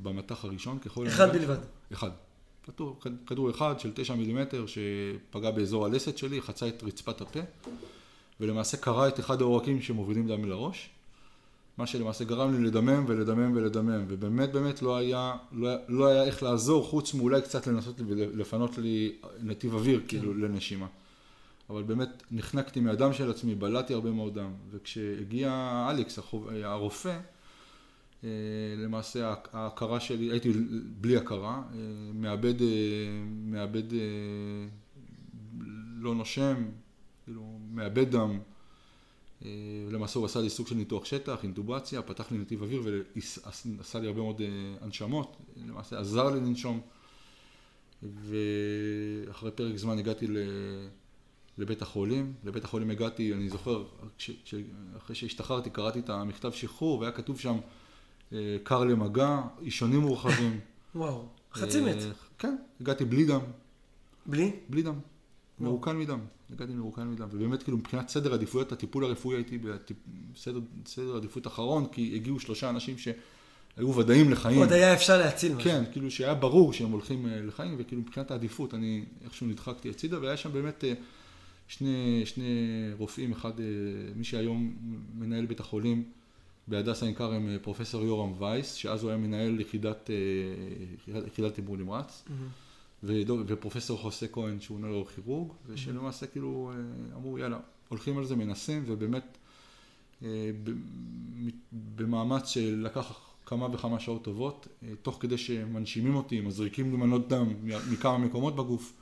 במטח 0.03 0.45
הראשון, 0.45 0.79
ככל... 0.79 1.07
אחד 1.07 1.29
הנראה. 1.29 1.39
בלבד. 1.39 1.59
אחד. 1.93 2.11
כדור, 2.67 3.01
כדור 3.27 3.51
אחד 3.51 3.81
של 3.81 3.93
תשע 3.95 4.15
מילימטר 4.15 4.65
שפגע 4.67 5.51
באזור 5.51 5.87
הלסת 5.87 6.19
שלי, 6.19 6.43
חצה 6.43 6.69
את 6.69 6.83
רצפת 6.83 7.21
הפה, 7.21 7.41
ולמעשה 8.41 8.77
קרע 8.77 9.09
את 9.09 9.21
אחד 9.21 9.41
העורקים 9.41 9.83
שמובילים 9.83 10.29
דם 10.29 10.45
לראש, 10.45 10.91
מה 11.81 11.87
שלמעשה 11.87 12.25
גרם 12.25 12.53
לי 12.55 12.67
לדמם 12.67 13.05
ולדמם 13.09 13.53
ולדמם, 13.57 14.05
ובאמת 14.09 14.53
באמת 14.53 14.83
לא 14.83 14.97
היה, 14.97 15.37
לא, 15.53 15.71
לא 15.89 16.07
היה 16.07 16.25
איך 16.25 16.43
לעזור, 16.43 16.85
חוץ 16.85 17.15
מאולי 17.15 17.43
קצת 17.43 17.67
לנסות 17.67 18.01
לפנות 18.35 18.79
לי 18.79 19.13
נתיב 19.43 19.75
אוויר, 19.75 20.01
כאילו, 20.09 20.35
לנשימה. 20.35 20.87
אבל 21.71 21.83
באמת 21.83 22.23
נחנקתי 22.31 22.81
מהדם 22.81 23.13
של 23.13 23.31
עצמי, 23.31 23.55
בלעתי 23.55 23.95
הרבה 23.95 24.11
מאוד 24.11 24.35
דם, 24.35 24.51
וכשהגיע 24.71 25.87
אלכס, 25.91 26.19
החוב- 26.19 26.49
הרופא, 26.65 27.19
אה, 28.25 28.29
למעשה 28.79 29.35
ההכרה 29.53 30.01
שלי, 30.01 30.31
הייתי 30.31 30.53
בלי 31.01 31.17
הכרה, 31.17 31.63
אה, 31.75 31.79
מאבד, 32.15 32.63
אה, 32.63 32.67
מאבד 33.45 33.83
לא 35.97 36.15
נושם, 36.15 36.55
כאילו 37.25 37.59
מאבד 37.75 38.11
דם. 38.11 38.39
אה, 39.45 39.51
למעשה 39.91 40.19
הוא 40.19 40.27
עשה 40.27 40.41
לי 40.41 40.51
סוג 40.51 40.67
של 40.67 40.75
ניתוח 40.75 41.05
שטח, 41.05 41.43
אינטובציה, 41.43 42.03
פתח 42.03 42.33
לי 42.33 42.39
נתיב 42.39 42.63
אוויר 42.63 42.83
ועשה 43.79 43.99
לי 43.99 44.07
הרבה 44.07 44.23
מאוד 44.23 44.41
אה, 44.41 44.47
הנשמות, 44.81 45.37
למעשה 45.57 45.99
עזר 45.99 46.31
לי 46.31 46.41
לנשום. 46.41 46.81
ואחרי 48.03 49.51
פרק 49.51 49.77
זמן 49.77 49.99
הגעתי. 49.99 50.27
לבית 51.61 51.83
החולים. 51.83 52.33
לבית 52.45 52.65
החולים 52.65 52.91
הגעתי, 52.91 53.35
אני 53.35 53.49
זוכר, 53.49 53.85
כש, 54.19 54.31
כש, 54.45 54.55
אחרי 54.97 55.17
שהשתחררתי 55.17 55.71
קראתי 55.71 55.99
את 55.99 56.11
המכתב 56.11 56.53
שחרור 56.53 56.99
והיה 56.99 57.13
כתוב 57.13 57.41
שם 57.41 57.57
אה, 58.33 58.57
קר 58.63 58.85
למגע, 58.85 59.41
אישונים 59.63 60.01
מורחבים. 60.01 60.61
וואו, 60.95 61.27
חצי 61.53 61.81
מת. 61.81 61.97
כן, 62.39 62.57
הגעתי 62.81 63.05
בלי 63.05 63.25
דם, 63.25 63.41
בלי? 64.27 64.53
בלי 64.69 64.83
דם. 64.83 64.99
מרוקן 65.61 65.97
מדם, 65.97 66.21
הגעתי 66.53 66.73
מרוקן 66.73 67.09
מדם, 67.09 67.29
ובאמת 67.33 67.63
כאילו 67.63 67.79
מבחינת 67.79 68.09
סדר 68.09 68.35
עדיפויות, 68.35 68.73
הטיפול 68.73 69.05
הרפואי 69.05 69.37
הייתי 69.37 69.59
בסדר 70.35 70.61
סדר 70.87 71.17
עדיפות 71.17 71.47
אחרון, 71.47 71.87
כי 71.93 72.13
הגיעו 72.15 72.41
שלושה 72.41 72.71
אנשים 72.71 72.99
שהיו 72.99 73.97
ודאים 73.97 74.31
לחיים. 74.31 74.59
עוד 74.59 74.73
היה 74.73 74.95
אפשר 74.95 75.19
להציל 75.19 75.55
משהו. 75.55 75.71
כן, 75.71 75.85
כאילו 75.93 76.11
שהיה 76.11 76.35
ברור 76.35 76.73
שהם 76.73 76.91
הולכים 76.91 77.27
אה, 77.27 77.41
לחיים, 77.43 77.77
וכאילו 77.79 78.03
מבחינת 78.03 78.31
העדיפות 78.31 78.75
אני 78.75 79.05
איכשהו 79.25 79.47
נדחקתי 79.47 79.91
הצידה, 79.91 80.21
והיה 80.21 80.37
שם 80.37 80.53
באמת 80.53 80.85
אה, 80.85 80.93
שני, 81.69 82.23
שני 82.25 82.45
רופאים, 82.99 83.33
אחד, 83.33 83.61
אה, 83.61 83.65
מי 84.17 84.25
שהיום 84.25 84.77
מנהל 85.15 85.47
בית 85.47 85.61
החולים 85.61 86.05
בהדסה 86.69 87.07
עין 87.07 87.15
כרם, 87.15 87.49
פרופסור 87.63 88.05
יורם 88.05 88.33
וייס, 88.39 88.75
שאז 88.75 89.03
הוא 89.03 89.11
היה 89.11 89.19
מנהל 89.19 89.61
יחידת, 89.61 90.11
יחידת, 91.27 91.55
טיפול 91.55 91.79
נמרץ, 91.79 92.25
מהמם. 92.29 92.49
ופרופסור 93.03 93.99
חוסה 93.99 94.29
כהן 94.29 94.61
שהוא 94.61 94.81
נוירוכירורג, 94.81 95.53
ושלמעשה 95.67 96.27
כאילו 96.27 96.73
אה, 96.75 97.17
אמרו 97.17 97.39
יאללה, 97.39 97.59
הולכים 97.89 98.19
על 98.19 98.25
זה, 98.25 98.37
מנסים, 98.37 98.85
ובאמת 98.87 99.39
אה, 100.23 100.51
במאמץ 101.73 102.49
שלקח 102.49 103.21
כמה 103.47 103.75
וכמה 103.75 104.01
שעות 104.01 104.25
טובות, 104.25 104.69
אה, 104.83 104.89
תוך 105.03 105.17
כדי 105.21 105.39
שמנשימים 105.39 106.15
אותי, 106.15 106.41
מזריקים 106.41 106.91
לי 106.91 106.97
מנות 106.97 107.29
דם 107.29 107.55
מכמה 107.91 108.19
מקומות 108.19 108.57
בגוף, 108.57 108.93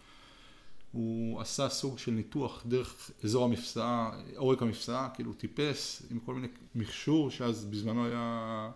הוא 0.92 1.40
עשה 1.40 1.68
סוג 1.68 1.98
של 1.98 2.10
ניתוח 2.12 2.62
דרך 2.66 3.10
אזור 3.24 3.44
המפסעה, 3.44 4.10
עורק 4.36 4.62
המפסעה, 4.62 5.08
כאילו 5.14 5.32
טיפס 5.32 6.02
עם 6.10 6.18
כל 6.18 6.34
מיני 6.34 6.46
מכשור 6.74 7.30
שאז 7.30 7.64
בזמנו 7.64 8.06
היה 8.06 8.70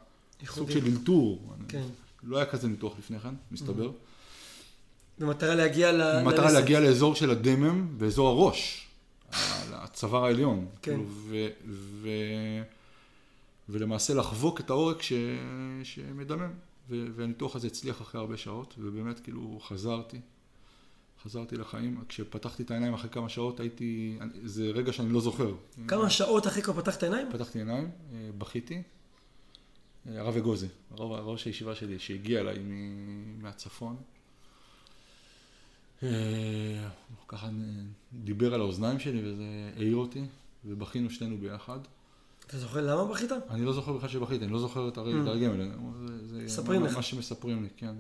סוג. 0.45 0.71
של 0.71 0.85
אלתור. 0.87 1.55
כן. 1.69 1.87
לא 2.23 2.37
היה 2.37 2.47
כזה 2.47 2.69
ניתוח 2.69 2.99
לפני 2.99 3.21
כן, 3.21 3.35
מסתבר. 3.51 3.91
במטרה 5.23 5.55
להגיע 5.55 5.93
ל... 5.93 6.21
במטרה 6.21 6.45
ללסת. 6.45 6.55
להגיע 6.55 6.81
לאזור 6.81 7.15
של 7.15 7.31
הדמם 7.31 7.89
ואזור 7.99 8.29
הראש, 8.29 8.89
הצוואר 9.73 10.25
העליון. 10.25 10.67
כן. 10.83 10.93
כאילו, 10.93 11.05
ו, 11.09 11.47
ו, 11.69 12.09
ולמעשה 13.69 14.15
לחבוק 14.15 14.61
את 14.61 14.71
העורק 14.71 15.03
ש, 15.03 15.13
שמדמם. 15.83 16.51
ו, 16.91 17.07
והניתוח 17.17 17.57
הזה 17.57 17.67
הצליח 17.67 18.03
אחרי 18.03 18.21
הרבה 18.21 18.37
שעות, 18.37 18.75
ובאמת 18.79 19.21
כאילו 19.21 19.59
חזרתי. 19.63 20.21
חזרתי 21.25 21.57
לחיים. 21.57 22.05
כשפתחתי 22.09 22.63
את 22.63 22.71
העיניים 22.71 22.95
אחרי 22.95 23.11
כמה 23.11 23.29
שעות 23.29 23.61
הייתי, 23.61 24.19
זה 24.45 24.71
רגע 24.75 24.93
שאני 24.93 25.13
לא 25.13 25.21
זוכר. 25.21 25.55
כמה 25.89 26.11
שעות 26.11 26.47
אחרי 26.47 26.63
כבר 26.63 26.83
פתחת 26.83 27.03
עיניים? 27.03 27.29
פתחתי 27.33 27.59
עיניים, 27.59 27.91
אה, 28.13 28.31
בכיתי. 28.39 28.83
אה, 30.09 30.21
הרב 30.21 30.37
אגוזי, 30.37 30.67
ראש 30.99 31.45
הישיבה 31.45 31.75
שלי, 31.75 31.99
שהגיע 31.99 32.41
אליי 32.41 32.59
מהצפון. 33.39 33.97
אה, 36.03 36.89
ככה 37.29 37.49
דיבר 38.13 38.55
על 38.55 38.61
האוזניים 38.61 38.99
שלי 39.01 39.21
וזה 39.25 39.45
העיר 39.77 39.97
אותי, 39.97 40.25
ובכינו 40.65 41.11
שנינו 41.11 41.39
ביחד. 41.39 41.79
אתה 42.47 42.59
זוכר 42.59 42.81
למה 42.81 43.05
בכית? 43.13 43.33
אני 43.51 43.65
לא 43.65 43.73
זוכר 43.73 43.93
בכלל 43.93 44.09
שבכיתי, 44.09 44.45
אני 44.45 44.53
לא 44.53 44.59
זוכר 44.59 44.89
את 44.89 44.99
הרגע, 44.99 45.51
מספרים 46.45 46.81
מה- 46.83 46.87
לך. 46.89 46.97
מה 46.97 47.03
שמספרים 47.03 47.63
לי, 47.63 47.69
כן. 47.77 47.95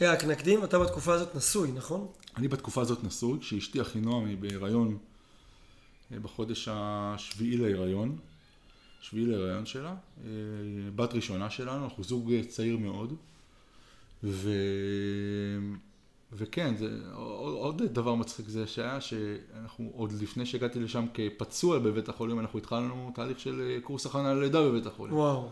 רגע, 0.00 0.12
רק 0.12 0.24
נקדים, 0.24 0.64
אתה 0.64 0.78
בתקופה 0.78 1.14
הזאת 1.14 1.34
נשוי, 1.36 1.72
נכון? 1.72 2.06
אני 2.36 2.48
בתקופה 2.48 2.80
הזאת 2.80 3.04
נשוי, 3.04 3.38
כשאשתי 3.40 3.80
אחינועם 3.82 4.26
היא 4.26 4.36
בהיריון 4.38 4.98
אה, 6.12 6.20
בחודש 6.20 6.68
השביעי 6.70 7.56
להיריון, 7.56 8.16
שביעי 9.00 9.26
להיריון 9.26 9.66
שלה, 9.66 9.94
אה, 10.24 10.30
בת 10.96 11.14
ראשונה 11.14 11.50
שלנו, 11.50 11.84
אנחנו 11.84 12.04
זוג 12.04 12.32
צעיר 12.48 12.76
מאוד, 12.76 13.14
ו... 14.24 14.50
וכן, 16.34 16.76
זה 16.76 16.88
עוד 17.14 17.54
עוד 17.54 17.82
דבר 17.82 18.14
מצחיק 18.14 18.48
זה 18.48 18.66
שהיה 18.66 19.00
שאנחנו 19.00 19.90
עוד 19.94 20.12
לפני 20.12 20.46
שהגעתי 20.46 20.80
לשם 20.80 21.06
כפצוע 21.14 21.78
בבית 21.78 22.08
החולים, 22.08 22.40
אנחנו 22.40 22.58
התחלנו 22.58 23.12
תהליך 23.14 23.40
של 23.40 23.60
אה, 23.60 23.80
קורס 23.80 24.06
הכנה 24.06 24.34
ללידה 24.34 24.62
בבית 24.62 24.86
החולים. 24.86 25.14
וואו. 25.14 25.50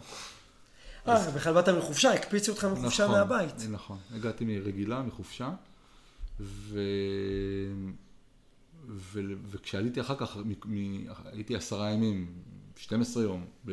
אה, 1.08 1.30
בכלל 1.30 1.54
באת 1.54 1.68
מחופשה, 1.68 2.12
הקפיצו 2.12 2.52
אותך 2.52 2.64
מחופשה 2.64 3.04
נכון, 3.04 3.16
מהבית. 3.18 3.54
נכון, 3.70 3.98
הגעתי 4.14 4.44
מרגילה, 4.44 5.02
מחופשה, 5.02 5.50
ו... 6.40 6.80
ו... 8.88 9.20
וכשעליתי 9.50 10.00
אחר 10.00 10.14
כך, 10.16 10.36
מ... 10.36 10.74
מ... 10.74 11.06
הייתי 11.24 11.56
עשרה 11.56 11.90
ימים, 11.90 12.32
12 12.76 13.22
יום, 13.22 13.44
ב... 13.64 13.72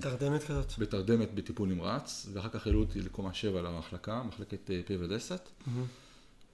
תרדמת 0.00 0.44
כזאת. 0.44 0.72
בתרדמת 0.78 1.34
בטיפול 1.34 1.68
נמרץ, 1.68 2.26
ואחר 2.32 2.48
כך 2.48 2.66
העלו 2.66 2.80
אותי 2.80 3.00
לקומה 3.00 3.34
7 3.34 3.62
למחלקה, 3.62 4.22
מחלקת 4.22 4.70
אה, 4.70 4.80
פה 4.86 4.94
ולסת, 4.98 5.48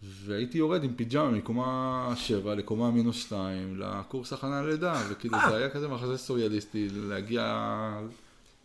והייתי 0.03 0.59
יורד 0.59 0.85
עם 0.85 0.95
פיג'מה 0.95 1.31
מקומה 1.31 2.13
7 2.17 2.55
לקומה 2.55 2.91
מינוס 2.91 3.17
2 3.17 3.81
לקורס 3.81 4.33
הכנה 4.33 4.63
ללידה, 4.63 5.03
וכאילו 5.11 5.39
זה 5.49 5.57
היה 5.57 5.71
כזה 5.71 5.89
מחזה 5.89 6.19
סוריאליסטי, 6.19 6.89
להגיע 6.93 7.43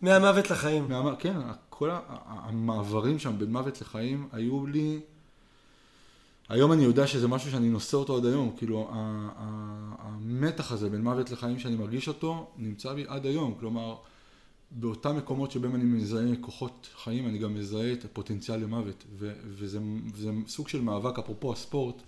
מהמוות 0.02 0.50
לחיים. 0.50 0.88
מהמ... 0.88 1.16
כן, 1.18 1.36
כל 1.68 1.90
המעברים 2.14 3.18
שם 3.18 3.38
בין 3.38 3.52
מוות 3.52 3.80
לחיים 3.80 4.28
היו 4.32 4.66
לי... 4.66 5.00
היום 6.48 6.72
אני 6.72 6.84
יודע 6.84 7.06
שזה 7.06 7.28
משהו 7.28 7.50
שאני 7.50 7.68
נושא 7.68 7.96
אותו 7.96 8.16
עד 8.16 8.24
היום, 8.26 8.54
כאילו 8.56 8.90
המתח 9.98 10.72
הזה 10.72 10.90
בין 10.90 11.02
מוות 11.02 11.30
לחיים 11.30 11.58
שאני 11.58 11.76
מרגיש 11.76 12.08
אותו 12.08 12.50
נמצא 12.56 12.92
בי 12.92 13.04
עד 13.08 13.26
היום, 13.26 13.54
כלומר 13.60 13.96
באותם 14.70 15.16
מקומות 15.16 15.50
שבהם 15.50 15.74
אני 15.74 15.84
מזהה 15.84 16.36
כוחות 16.40 16.88
חיים 16.96 17.26
אני 17.28 17.38
גם 17.38 17.54
מזהה 17.54 17.92
את 17.92 18.04
הפוטנציאל 18.04 18.60
למוות. 18.60 19.04
ו- 19.18 19.32
וזה 19.44 19.78
וזה 20.14 20.30
סוג 20.46 20.68
של 20.68 20.80
מאבק 20.80 21.18
אפרופו 21.18 21.52
הספורט 21.52 22.02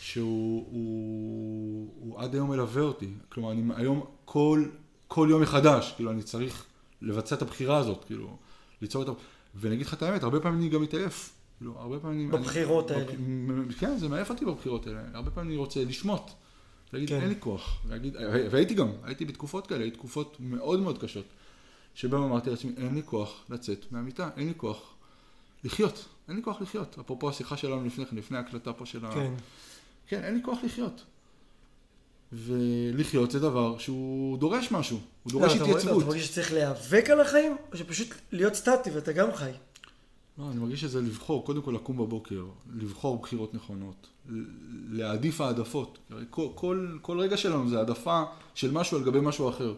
שהוא 0.00 0.66
הוא, 0.70 1.94
הוא 2.00 2.20
עד 2.20 2.34
היום 2.34 2.50
מלווה 2.50 2.82
אותי, 2.82 3.08
כלומר 3.28 3.52
אני 3.52 3.62
היום 3.76 4.04
כל, 4.24 4.64
כל 5.08 5.28
יום 5.30 5.42
מחדש, 5.42 5.92
כאילו 5.96 6.10
אני 6.10 6.22
צריך 6.22 6.64
לבצע 7.02 7.34
את 7.34 7.42
הבחירה 7.42 7.76
הזאת, 7.76 8.04
כאילו 8.04 8.36
ליצור 8.82 9.02
את 9.02 9.08
ה... 9.08 9.12
ואני 9.54 9.74
אגיד 9.74 9.86
לך 9.86 9.94
את 9.94 10.02
האמת, 10.02 10.22
הרבה 10.22 10.40
פעמים 10.40 10.60
אני 10.60 10.68
גם 10.68 10.82
מתעייף, 10.82 11.32
כאילו 11.58 11.78
הרבה 11.78 11.98
פעמים... 11.98 12.30
בבחירות 12.30 12.90
אני, 12.90 13.00
האלה. 13.00 13.72
כן, 13.78 13.98
זה 13.98 14.08
מעייף 14.08 14.30
אותי 14.30 14.44
בבחירות 14.44 14.86
האלה, 14.86 15.00
הרבה 15.14 15.30
פעמים 15.30 15.50
אני 15.50 15.56
רוצה 15.56 15.84
לשמוט, 15.84 16.30
להגיד 16.92 17.08
כן. 17.08 17.20
אין 17.20 17.28
לי 17.28 17.34
כוח, 17.40 17.82
להגיד, 17.88 18.16
והייתי 18.50 18.74
גם, 18.74 18.88
הייתי 19.02 19.24
בתקופות 19.24 19.66
כאלה, 19.66 19.80
הייתי 19.80 19.96
תקופות 19.96 20.36
מאוד 20.40 20.80
מאוד 20.80 20.98
קשות, 20.98 21.24
שבהם 21.96 22.22
אמרתי 22.22 22.50
לעצמי, 22.50 22.72
אין 22.76 22.94
לי 22.94 23.02
כוח 23.04 23.44
לצאת 23.50 23.86
מהמיטה, 23.90 24.30
אין 24.36 24.48
לי 24.48 24.54
כוח 24.56 24.94
לחיות, 25.64 26.04
אין 26.28 26.36
לי 26.36 26.42
כוח 26.42 26.60
לחיות, 26.60 26.96
אפרופו 27.00 27.28
השיחה 27.28 27.56
שלנו 27.56 27.86
לפני 27.86 28.06
כן, 28.06 28.16
לפני 28.16 28.36
ההקלטה 28.36 28.72
פה 28.72 28.86
של 28.86 29.06
ה... 29.06 29.14
כן. 29.14 29.32
כן, 30.08 30.24
אין 30.24 30.34
לי 30.34 30.40
כוח 30.42 30.58
לחיות. 30.64 31.04
ולחיות 32.32 33.30
זה 33.30 33.40
דבר 33.40 33.78
שהוא 33.78 34.38
דורש 34.38 34.70
משהו, 34.70 35.00
הוא 35.22 35.32
דורש 35.32 35.56
לא, 35.56 35.64
התייצבות. 35.64 36.02
אתה 36.02 36.06
מרגיש 36.06 36.26
שצריך 36.26 36.52
להיאבק 36.52 37.10
על 37.10 37.20
החיים, 37.20 37.56
או 37.72 37.76
שפשוט 37.76 38.08
להיות 38.32 38.54
סטטי 38.54 38.90
ואתה 38.90 39.12
גם 39.12 39.28
חי? 39.34 39.50
לא, 40.38 40.50
אני 40.50 40.60
מרגיש 40.60 40.80
שזה 40.80 41.00
לבחור, 41.00 41.44
קודם 41.44 41.62
כל 41.62 41.70
לקום 41.70 41.96
בבוקר, 41.96 42.44
לבחור 42.74 43.18
בחירות 43.18 43.54
נכונות, 43.54 44.06
להעדיף 44.90 45.40
העדפות. 45.40 45.98
כל, 46.30 46.46
כל, 46.54 46.88
כל 47.02 47.20
רגע 47.20 47.36
שלנו 47.36 47.68
זה 47.68 47.78
העדפה 47.78 48.22
של 48.54 48.70
משהו 48.70 48.98
על 48.98 49.04
גבי 49.04 49.20
משהו 49.20 49.48
אחר. 49.48 49.74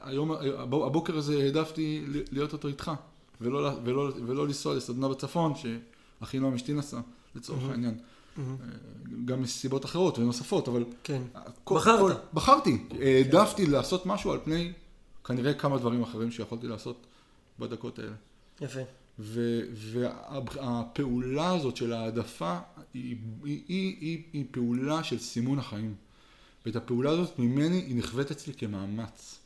היום, 0.00 0.30
הבוקר 0.72 1.16
הזה 1.16 1.42
העדפתי 1.42 2.04
להיות 2.32 2.52
אותו 2.52 2.68
איתך, 2.68 2.90
ולא, 3.40 3.70
ולא, 3.84 4.12
ולא 4.26 4.46
לנסוע 4.46 4.74
לסדנה 4.74 5.08
בצפון, 5.08 5.52
שאחינו 5.54 6.46
המשתי 6.46 6.72
נסע, 6.72 7.00
לצורך 7.34 7.62
mm-hmm. 7.62 7.70
העניין. 7.70 7.98
Mm-hmm. 8.36 8.40
גם 9.24 9.42
מסיבות 9.42 9.84
אחרות 9.84 10.18
ונוספות, 10.18 10.68
אבל... 10.68 10.84
כן. 11.04 11.22
כל, 11.64 11.76
בחרת. 11.76 11.98
כל, 11.98 12.12
בחרתי. 12.34 12.84
העדפתי 13.00 13.66
כן. 13.66 13.70
לעשות 13.70 14.06
משהו 14.06 14.32
על 14.32 14.38
פני 14.44 14.72
כנראה 15.24 15.54
כמה 15.54 15.78
דברים 15.78 16.02
אחרים 16.02 16.30
שיכולתי 16.30 16.66
לעשות 16.66 17.06
בדקות 17.58 17.98
האלה. 17.98 18.14
יפה. 18.60 18.80
והפעולה 20.38 21.50
הזאת 21.50 21.76
של 21.76 21.92
העדפה 21.92 22.58
היא, 22.94 23.16
היא, 23.44 23.62
היא, 23.68 23.96
היא, 24.00 24.22
היא 24.32 24.44
פעולה 24.50 25.04
של 25.04 25.18
סימון 25.18 25.58
החיים. 25.58 25.94
ואת 26.66 26.76
הפעולה 26.76 27.10
הזאת 27.10 27.38
ממני 27.38 27.76
היא 27.76 27.96
נחווית 27.98 28.30
אצלי 28.30 28.54
כמאמץ. 28.54 29.38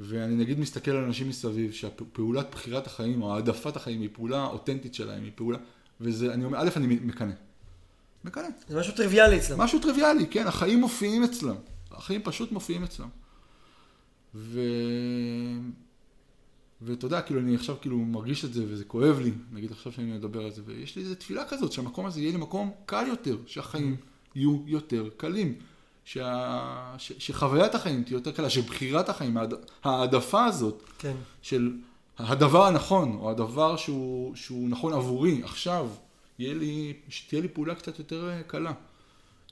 ואני 0.00 0.34
נגיד 0.34 0.60
מסתכל 0.60 0.90
על 0.90 1.04
אנשים 1.04 1.28
מסביב, 1.28 1.72
שהפעולת 1.72 2.46
בחירת 2.52 2.86
החיים 2.86 3.22
או 3.22 3.34
העדפת 3.34 3.76
החיים 3.76 4.00
היא 4.00 4.08
פעולה 4.12 4.46
אותנטית 4.46 4.94
שלהם, 4.94 5.24
היא 5.24 5.32
פעולה, 5.34 5.58
וזה, 6.00 6.34
אני 6.34 6.44
אומר, 6.44 6.58
א', 6.58 6.68
אני 6.76 6.86
מקנא. 6.86 7.32
מקנא. 8.24 8.48
זה 8.68 8.78
משהו 8.78 8.94
טריוויאלי 8.94 9.38
אצלם. 9.38 9.60
משהו 9.60 9.78
טריוויאלי, 9.78 10.26
כן, 10.26 10.46
החיים 10.46 10.80
מופיעים 10.80 11.24
אצלם. 11.24 11.56
החיים 11.90 12.22
פשוט 12.24 12.52
מופיעים 12.52 12.84
אצלם. 12.84 13.08
ו... 14.34 14.60
ואתה 16.82 17.06
יודע, 17.06 17.22
כאילו, 17.22 17.40
אני 17.40 17.54
עכשיו 17.54 17.76
כאילו 17.80 17.98
מרגיש 17.98 18.44
את 18.44 18.52
זה 18.52 18.64
וזה 18.68 18.84
כואב 18.84 19.18
לי, 19.18 19.32
נגיד 19.52 19.72
עכשיו 19.72 19.92
שאני 19.92 20.12
מדבר 20.12 20.44
על 20.44 20.50
זה, 20.50 20.62
ויש 20.64 20.96
לי 20.96 21.02
איזו 21.02 21.14
תפילה 21.14 21.44
כזאת, 21.48 21.72
שהמקום 21.72 22.06
הזה 22.06 22.20
יהיה 22.20 22.32
לי 22.32 22.38
מקום 22.38 22.70
קל 22.86 23.04
יותר, 23.08 23.36
שהחיים 23.46 23.96
יהיו 24.34 24.62
יותר 24.66 25.08
קלים. 25.16 25.58
שה... 26.06 26.94
ש... 26.98 27.12
שחוויית 27.18 27.74
החיים 27.74 28.02
תהיה 28.02 28.16
יותר 28.16 28.32
קלה, 28.32 28.50
שבחירת 28.50 29.08
החיים, 29.08 29.36
העדפה 29.84 30.44
הזאת, 30.44 30.82
כן. 30.98 31.16
של 31.42 31.72
הדבר 32.18 32.64
הנכון, 32.66 33.16
או 33.16 33.30
הדבר 33.30 33.76
שהוא, 33.76 34.36
שהוא 34.36 34.68
נכון 34.68 34.92
עבורי 34.92 35.42
עכשיו, 35.42 35.88
יהיה 36.38 36.54
לי, 36.54 36.92
שתהיה 37.08 37.42
לי 37.42 37.48
פעולה 37.48 37.74
קצת 37.74 37.98
יותר 37.98 38.28
אה, 38.28 38.42
קלה. 38.42 38.72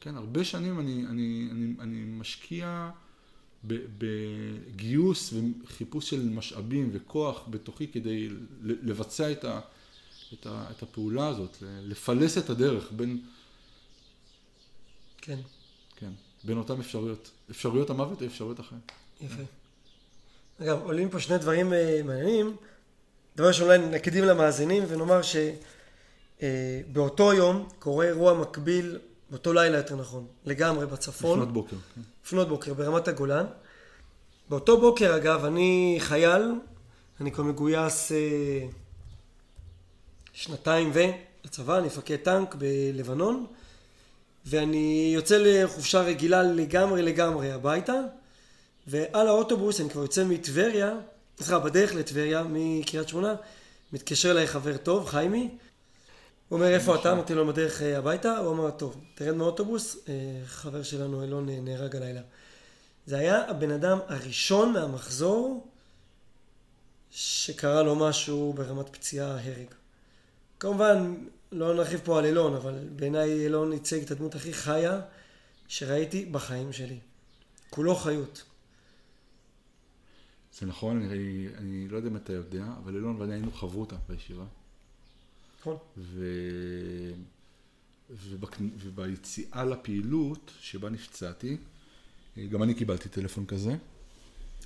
כן, 0.01 0.17
הרבה 0.17 0.45
שנים 0.45 0.81
אני, 0.81 1.05
אני, 1.07 1.49
אני, 1.51 1.73
אני 1.81 2.05
משקיע 2.07 2.91
בגיוס 3.99 5.35
וחיפוש 5.63 6.11
של 6.11 6.29
משאבים 6.29 6.91
וכוח 6.93 7.41
בתוכי 7.51 7.89
כדי 7.89 8.29
לבצע 8.63 9.33
את, 9.33 9.45
ה, 9.45 9.61
את, 10.33 10.47
ה, 10.47 10.67
את 10.71 10.83
הפעולה 10.83 11.29
הזאת, 11.29 11.57
לפלס 11.63 12.39
את 12.39 12.51
הדרך 12.51 12.93
בין... 12.93 13.21
כן. 15.19 15.39
בין 16.45 16.59
אותן 16.59 16.81
אפשרויות. 16.81 17.31
אפשרויות 17.51 17.91
המוות 17.91 18.23
ואפשרויות 18.23 18.59
החיים. 18.59 18.81
יפה. 19.21 19.43
אגב, 20.63 20.83
עולים 20.83 21.11
פה 21.11 21.21
שני 21.21 21.39
דברים 21.39 21.73
uh, 21.73 21.77
מעניינים. 22.05 22.57
דבר 23.37 23.53
שאולי 23.53 23.79
נקדים 23.79 24.25
למאזינים 24.25 24.83
ונאמר 24.89 25.21
שבאותו 26.43 27.33
uh, 27.33 27.35
יום 27.35 27.69
קורה 27.79 28.07
אירוע 28.07 28.35
מקביל, 28.35 28.99
באותו 29.31 29.53
לילה 29.53 29.77
יותר 29.77 29.97
נכון, 29.97 30.27
לגמרי 30.45 30.87
בצפון. 30.87 31.39
לפנות 31.39 31.53
בוקר. 31.53 31.77
כן. 31.95 32.01
לפנות 32.25 32.49
בוקר, 32.49 32.75
ברמת 32.75 33.09
הגולן. 33.09 33.47
באותו 34.49 34.81
בוקר 34.81 35.17
אגב, 35.17 35.45
אני 35.45 35.97
חייל, 36.01 36.53
אני 37.21 37.33
כבר 37.33 37.45
מגויס 37.45 38.13
uh, 38.13 38.15
שנתיים 40.33 40.91
ו... 40.95 41.01
לצבא, 41.45 41.79
אני 41.79 41.87
מפקד 41.87 42.17
טנק 42.17 42.55
בלבנון. 42.55 43.47
ואני 44.47 45.11
יוצא 45.15 45.39
לחופשה 45.39 46.01
רגילה 46.01 46.43
לגמרי 46.43 47.03
לגמרי 47.03 47.53
הביתה, 47.53 48.01
ועל 48.87 49.29
האוטובוס 49.29 49.81
אני 49.81 49.91
כבר 49.91 50.03
יוצא 50.03 50.25
מטבריה, 50.25 50.95
סליחה, 51.37 51.59
בדרך 51.59 51.95
לטבריה, 51.95 52.43
מקריית 52.49 53.09
שמונה, 53.09 53.35
מתקשר 53.93 54.31
אליי 54.31 54.47
חבר 54.47 54.77
טוב, 54.77 55.07
חיימי, 55.07 55.51
הוא 56.49 56.59
אומר 56.59 56.75
איפה 56.75 56.95
אתה? 56.95 57.13
אמרתי 57.13 57.35
לו 57.35 57.47
בדרך 57.47 57.83
אה, 57.83 57.99
הביתה, 57.99 58.39
הוא 58.39 58.53
אמר 58.53 58.71
טוב, 58.71 58.97
תרד 59.15 59.35
מהאוטובוס, 59.35 59.97
אה, 60.09 60.13
חבר 60.47 60.83
שלנו 60.83 61.23
אילון 61.23 61.49
אה, 61.49 61.59
נהרג 61.63 61.97
הלילה. 61.97 62.21
זה 63.07 63.19
היה 63.19 63.51
הבן 63.51 63.71
אדם 63.71 63.99
הראשון 64.09 64.73
מהמחזור 64.73 65.67
שקרה 67.11 67.83
לו 67.83 67.95
משהו 67.95 68.53
ברמת 68.57 68.89
פציעה 68.89 69.31
הרג. 69.31 69.67
כמובן 70.61 71.15
לא 71.55 71.75
נרחיב 71.75 72.01
פה 72.05 72.19
על 72.19 72.25
אילון, 72.25 72.55
אבל 72.55 72.89
בעיניי 72.97 73.33
אילון 73.45 73.73
ייצג 73.73 74.03
את 74.03 74.11
הדמות 74.11 74.35
הכי 74.35 74.53
חיה 74.53 75.01
שראיתי 75.69 76.25
בחיים 76.25 76.73
שלי. 76.73 76.99
כולו 77.71 77.95
חיות. 77.95 78.45
זה 80.59 80.67
נכון, 80.67 81.03
אני, 81.03 81.49
אני 81.59 81.89
לא 81.89 81.97
יודע 81.97 82.09
אם 82.09 82.17
אתה 82.17 82.33
יודע, 82.33 82.65
אבל 82.83 82.95
אילון 82.95 83.21
ואני 83.21 83.33
היינו 83.33 83.53
חברותא 83.53 83.97
בישיבה. 84.09 84.45
נכון. 85.61 85.77
ו... 85.97 86.25
ובק... 88.11 88.57
וביציאה 88.61 89.65
לפעילות 89.65 90.53
שבה 90.61 90.91
נפצעתי, 90.91 91.57
גם 92.49 92.63
אני 92.63 92.75
קיבלתי 92.75 93.09
טלפון 93.09 93.47
כזה. 93.47 93.77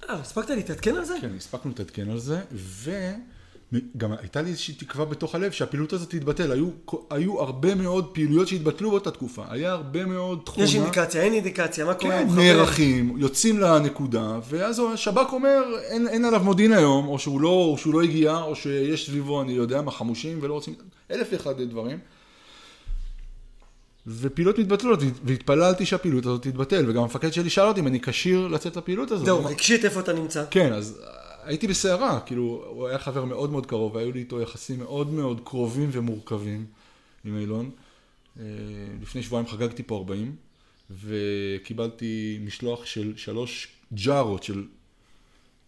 אה, 0.08 0.14
הספקת 0.14 0.50
להתעדכן 0.50 0.96
על 0.96 1.04
זה? 1.04 1.14
כן, 1.20 1.34
הספקנו 1.34 1.70
להתעדכן 1.70 2.10
על 2.10 2.18
זה, 2.18 2.44
ו... 2.52 2.90
גם 3.96 4.12
הייתה 4.20 4.42
לי 4.42 4.50
איזושהי 4.50 4.74
תקווה 4.74 5.04
בתוך 5.04 5.34
הלב 5.34 5.52
שהפעילות 5.52 5.92
הזאת 5.92 6.10
תתבטל. 6.10 6.52
היו, 6.52 6.68
היו 7.10 7.40
הרבה 7.40 7.74
מאוד 7.74 8.14
פעילויות 8.14 8.48
שהתבטלו 8.48 8.90
באותה 8.90 9.10
תקופה. 9.10 9.44
היה 9.48 9.72
הרבה 9.72 10.06
מאוד 10.06 10.40
תכונה. 10.44 10.64
יש 10.64 10.74
אינדיקציה, 10.74 11.22
אין 11.22 11.32
אינדיקציה, 11.32 11.84
מה 11.84 11.94
קורה? 11.94 12.18
כן, 12.18 12.28
נערכים, 12.36 13.16
יוצאים 13.18 13.58
לנקודה, 13.58 14.38
ואז 14.48 14.82
השב"כ 14.94 15.32
אומר, 15.32 15.62
אין, 15.82 16.08
אין 16.08 16.24
עליו 16.24 16.44
מודיעין 16.44 16.72
היום, 16.72 17.08
או 17.08 17.18
שהוא, 17.18 17.40
לא, 17.40 17.48
או 17.48 17.78
שהוא 17.78 17.94
לא 17.94 18.02
הגיע, 18.02 18.36
או 18.36 18.56
שיש 18.56 19.06
סביבו, 19.06 19.42
אני 19.42 19.52
יודע 19.52 19.82
מה, 19.82 19.90
חמושים, 19.90 20.38
ולא 20.40 20.54
רוצים, 20.54 20.74
אלף 21.10 21.28
ואחד 21.32 21.62
דברים. 21.62 21.98
ופעילות 24.06 24.58
מתבטלות, 24.58 25.00
והתפללתי 25.24 25.86
שהפעילות 25.86 26.26
הזאת 26.26 26.42
תתבטל, 26.42 26.90
וגם 26.90 27.02
המפקד 27.02 27.32
שלי 27.32 27.50
שאל 27.50 27.64
אותי 27.64 27.80
אם 27.80 27.86
אני 27.86 28.00
כשיר 28.00 28.48
לצאת 28.48 28.76
לפעילות 28.76 29.10
הזאת. 29.10 29.26
זהו, 29.26 29.44
רגשית 29.44 29.84
איפה 29.84 30.00
אתה 30.00 30.12
נמצא. 30.12 30.44
כן, 30.50 30.72
אז 30.72 31.00
הייתי 31.48 31.66
בסערה, 31.66 32.20
כאילו, 32.20 32.64
הוא 32.68 32.88
היה 32.88 32.98
חבר 32.98 33.24
מאוד 33.24 33.50
מאוד 33.50 33.66
קרוב, 33.66 33.94
והיו 33.94 34.12
לי 34.12 34.20
איתו 34.20 34.40
יחסים 34.40 34.78
מאוד 34.78 35.12
מאוד 35.12 35.40
קרובים 35.44 35.88
ומורכבים 35.92 36.66
עם 37.24 37.38
אילון. 37.38 37.70
אה, 38.40 38.44
לפני 39.02 39.22
שבועיים 39.22 39.48
חגגתי 39.48 39.82
פה 39.82 39.96
40, 39.96 40.36
וקיבלתי 40.90 42.38
משלוח 42.44 42.86
של 42.86 43.16
שלוש 43.16 43.68
ג'ארות 43.92 44.42
של, 44.42 44.66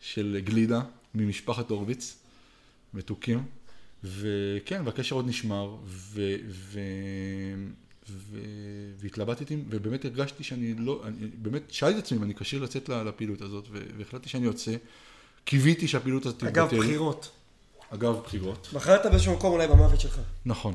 של 0.00 0.40
גלידה 0.44 0.80
ממשפחת 1.14 1.70
הורוביץ, 1.70 2.16
מתוקים, 2.94 3.44
וכן, 4.04 4.82
והקשר 4.84 5.14
עוד 5.14 5.28
נשמר, 5.28 5.76
ו... 5.84 6.36
ו... 6.48 6.80
ו... 8.10 8.38
והתלבטתי, 8.96 9.56
ובאמת 9.68 10.04
הרגשתי 10.04 10.44
שאני 10.44 10.74
לא, 10.74 11.02
אני 11.04 11.26
באמת 11.42 11.62
שאלתי 11.68 11.98
את 11.98 12.04
עצמי 12.04 12.18
אם 12.18 12.22
אני 12.22 12.34
כשיר 12.34 12.62
לצאת 12.62 12.88
לפעילות 12.88 13.40
הזאת, 13.42 13.68
והחלטתי 13.70 14.28
שאני 14.28 14.44
יוצא. 14.44 14.76
קיוויתי 15.50 15.88
שהפעילות 15.88 16.26
הזאת 16.26 16.38
תתבטל. 16.38 16.60
אגב 16.60 16.74
בחירות. 16.76 17.30
אגב 17.90 18.20
בחירות. 18.24 18.68
בחרת 18.72 19.06
באיזשהו 19.06 19.34
מקום 19.36 19.52
אולי 19.52 19.68
במוות 19.68 20.00
שלך. 20.00 20.20
נכון. 20.44 20.74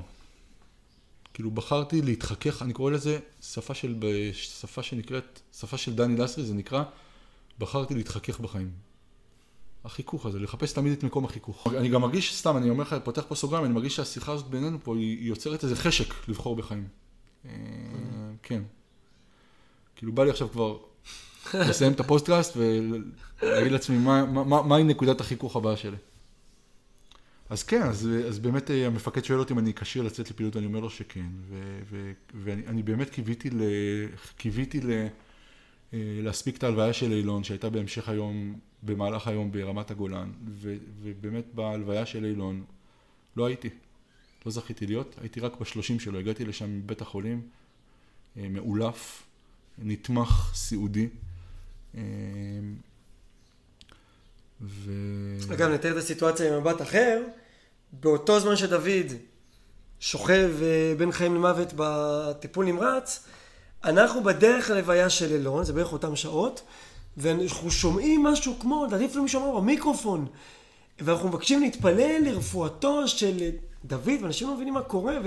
כאילו 1.34 1.52
בחרתי 1.52 2.02
להתחכך, 2.02 2.62
אני 2.62 2.74
קורא 2.74 2.92
לזה 2.92 3.20
שפה 3.42 3.74
של, 3.74 3.96
שפה 4.34 4.84
שנקראת, 4.84 5.40
שפה 5.60 5.78
של 5.78 5.96
דני 5.96 6.18
לסרי, 6.18 6.44
זה 6.44 6.54
נקרא, 6.54 6.84
בחרתי 7.60 7.94
להתחכך 7.96 8.40
בחיים. 8.40 8.72
החיכוך 9.86 10.26
הזה, 10.26 10.40
לחפש 10.40 10.74
תמיד 10.74 10.94
את 10.94 11.04
מקום 11.04 11.26
החיכוך. 11.26 11.68
אני 11.68 11.90
גם 11.90 12.02
מרגיש, 12.02 12.36
סתם, 12.36 12.58
אני 12.58 12.70
אומר 12.70 12.84
לך, 12.84 12.96
פותח 13.04 13.24
פה 13.28 13.36
סוגריים, 13.36 13.66
אני 13.66 13.74
מרגיש 13.74 13.96
שהשיחה 13.96 14.32
הזאת 14.32 14.48
בינינו 14.48 14.78
פה, 14.84 14.96
היא 14.96 15.28
יוצרת 15.28 15.64
איזה 15.64 15.76
חשק 15.76 16.14
לבחור 16.28 16.56
בחיים. 16.56 16.88
אה, 17.46 17.52
כן. 18.44 18.62
כאילו 19.96 20.12
בא 20.12 20.24
לי 20.24 20.30
עכשיו 20.30 20.50
כבר 20.50 20.78
לסיים 21.54 21.92
את 21.92 22.00
הפודקאסט 22.00 22.58
ולהגיד 22.58 23.72
לעצמי 23.72 23.98
מה, 23.98 24.26
מה, 24.26 24.62
מהי 24.62 24.84
נקודת 24.84 25.22
החיכוך 25.22 25.56
הבאה 25.56 25.78
שלי. 25.78 25.98
אז 27.50 27.64
כן, 27.64 27.82
אז, 27.82 28.10
אז 28.28 28.40
באמת 28.40 28.72
אה, 28.72 28.88
המפקד 28.88 29.24
שואל 29.24 29.40
אותי 29.40 29.54
אם 29.54 29.60
אני 29.60 29.74
כשיר 29.74 30.04
לצאת 30.04 30.30
לפעילות, 30.30 30.56
ואני 30.56 30.68
אומר 30.68 30.80
לו 30.80 30.90
שכן, 30.90 31.26
ו, 31.50 31.80
ו, 31.90 32.12
ואני 32.34 32.84
באמת 32.84 33.10
קיוויתי, 33.10 33.50
ל, 33.50 33.62
קיוויתי 34.38 34.82
ל, 34.82 34.92
אה, 35.94 36.00
להספיק 36.24 36.58
את 36.58 36.64
ההלוויה 36.64 36.94
של 36.94 37.12
אילון, 37.12 37.44
שהייתה 37.44 37.70
בהמשך 37.70 38.10
היום, 38.10 38.60
במהלך 38.84 39.28
היום 39.28 39.52
ברמת 39.52 39.92
הגולן, 39.92 40.32
ו, 40.48 40.76
ובאמת 41.02 41.46
בהלוויה 41.54 42.06
של 42.06 42.26
אילון 42.26 42.64
לא 43.38 43.46
הייתי, 43.46 43.70
לא 44.46 44.52
זכיתי 44.52 44.88
להיות, 44.88 45.16
הייתי 45.22 45.40
רק 45.40 45.60
בשלושים 45.60 46.00
שלו, 46.00 46.20
הגעתי 46.20 46.46
לשם 46.46 46.78
מבית 46.78 47.02
החולים, 47.02 47.42
אה, 48.38 48.48
מאולף, 48.50 49.24
נתמך, 49.78 50.52
סיעודי. 50.54 51.08
אמ, 51.98 52.76
ו... 54.62 54.92
אגב, 55.54 55.70
נתאר 55.70 55.92
את 55.92 55.98
הסיטואציה 55.98 56.52
במבט 56.52 56.82
אחר, 56.82 57.22
באותו 57.94 58.40
זמן 58.40 58.56
שדוד 58.56 58.86
שוכב 60.00 60.52
אה, 60.62 60.94
בין 60.98 61.12
חיים 61.12 61.36
למוות 61.36 61.74
בטיפול 61.76 62.66
נמרץ, 62.66 63.24
אנחנו 63.84 64.24
בדרך 64.24 64.70
ללוויה 64.70 65.10
של 65.10 65.34
אילון, 65.34 65.64
זה 65.64 65.74
בערך 65.74 65.94
אותם 65.94 66.16
שעות, 66.16 66.62
ואנחנו 67.18 67.72
שומעים 67.72 68.24
משהו 68.24 68.54
כמו, 68.60 68.86
לדעתי 68.86 69.06
אפילו 69.06 69.24
מישהו 69.24 69.62
במיקרופון, 69.62 70.28
ואנחנו 71.00 71.30
מבקשים 71.30 71.62
להתפלל 71.62 72.22
לרפואתו 72.22 73.08
של 73.08 73.50
דוד, 73.86 74.22
ואנשים 74.22 74.48
לא 74.48 74.56
מבינים 74.56 74.74
מה 74.74 74.82
קורה, 74.82 75.18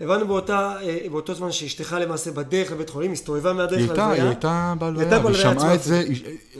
והבנו 0.00 0.26
באותה, 0.26 0.76
אה, 0.82 0.98
באותו 1.10 1.34
זמן 1.34 1.52
שאשתך 1.52 1.96
למעשה 2.00 2.32
בדרך 2.32 2.72
לבית 2.72 2.90
חולים, 2.90 3.12
הסתובבה 3.12 3.52
מהדרך 3.52 3.80
להלוויה. 3.80 4.12
היא 4.12 4.22
הייתה 4.22 4.74
בהלוויה, 4.78 5.20
והיא 5.24 5.36
שמעה 5.36 5.74
את 5.74 5.82
זה, 5.82 6.04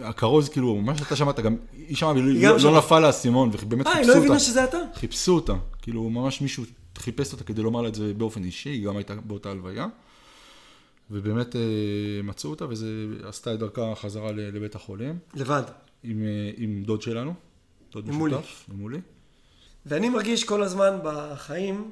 הכרוז, 0.02 0.48
כאילו, 0.48 0.76
מה 0.76 0.98
שאתה 0.98 1.16
שמעת, 1.16 1.40
גם 1.40 1.56
היא 1.88 1.96
שמעה, 1.96 2.12
והיא 2.12 2.48
לא 2.62 2.78
נפל 2.78 2.98
לאסימון, 2.98 3.50
ובאמת 3.52 3.86
חיפשו 3.88 3.98
אותה. 3.98 3.98
אה, 3.98 3.98
היא 3.98 4.08
לא 4.08 4.16
הבינה 4.16 4.38
שזה 4.38 4.64
אתה? 4.64 4.78
חיפשו 4.94 5.34
אותה, 5.34 5.54
כאילו, 5.82 6.10
ממש 6.10 6.40
מישהו 6.40 6.64
חיפש 6.98 7.32
אותה 7.32 7.44
כדי 7.44 7.62
לומר 7.62 7.82
לה 7.82 7.88
את 7.88 7.94
זה 7.94 8.14
באופן 8.14 8.44
אישי, 8.44 8.68
היא 8.68 8.86
גם 8.86 8.96
הייתה 8.96 9.14
באותה 9.14 9.50
הלוויה. 9.50 9.86
ובאמת 11.10 11.56
אה, 11.56 11.60
מצאו 12.22 12.50
אותה, 12.50 12.64
וזה 12.68 12.86
עשתה 13.22 13.54
את 13.54 13.58
דרכה 13.58 13.94
חזרה 13.94 14.32
לבית 14.32 14.74
החולים. 14.74 15.18
לבד. 15.34 15.62
עם, 16.02 16.22
אה, 16.22 16.50
עם 16.56 16.82
דוד 16.86 17.02
שלנו, 17.02 17.34
דוד 17.92 18.08
משותף. 18.08 18.64
עם 18.72 18.80
מולי. 18.80 19.00
ואני 19.86 20.08
מרגיש 20.08 20.44
כל 20.44 20.62
הזמן 20.62 20.98
בחיים 21.02 21.90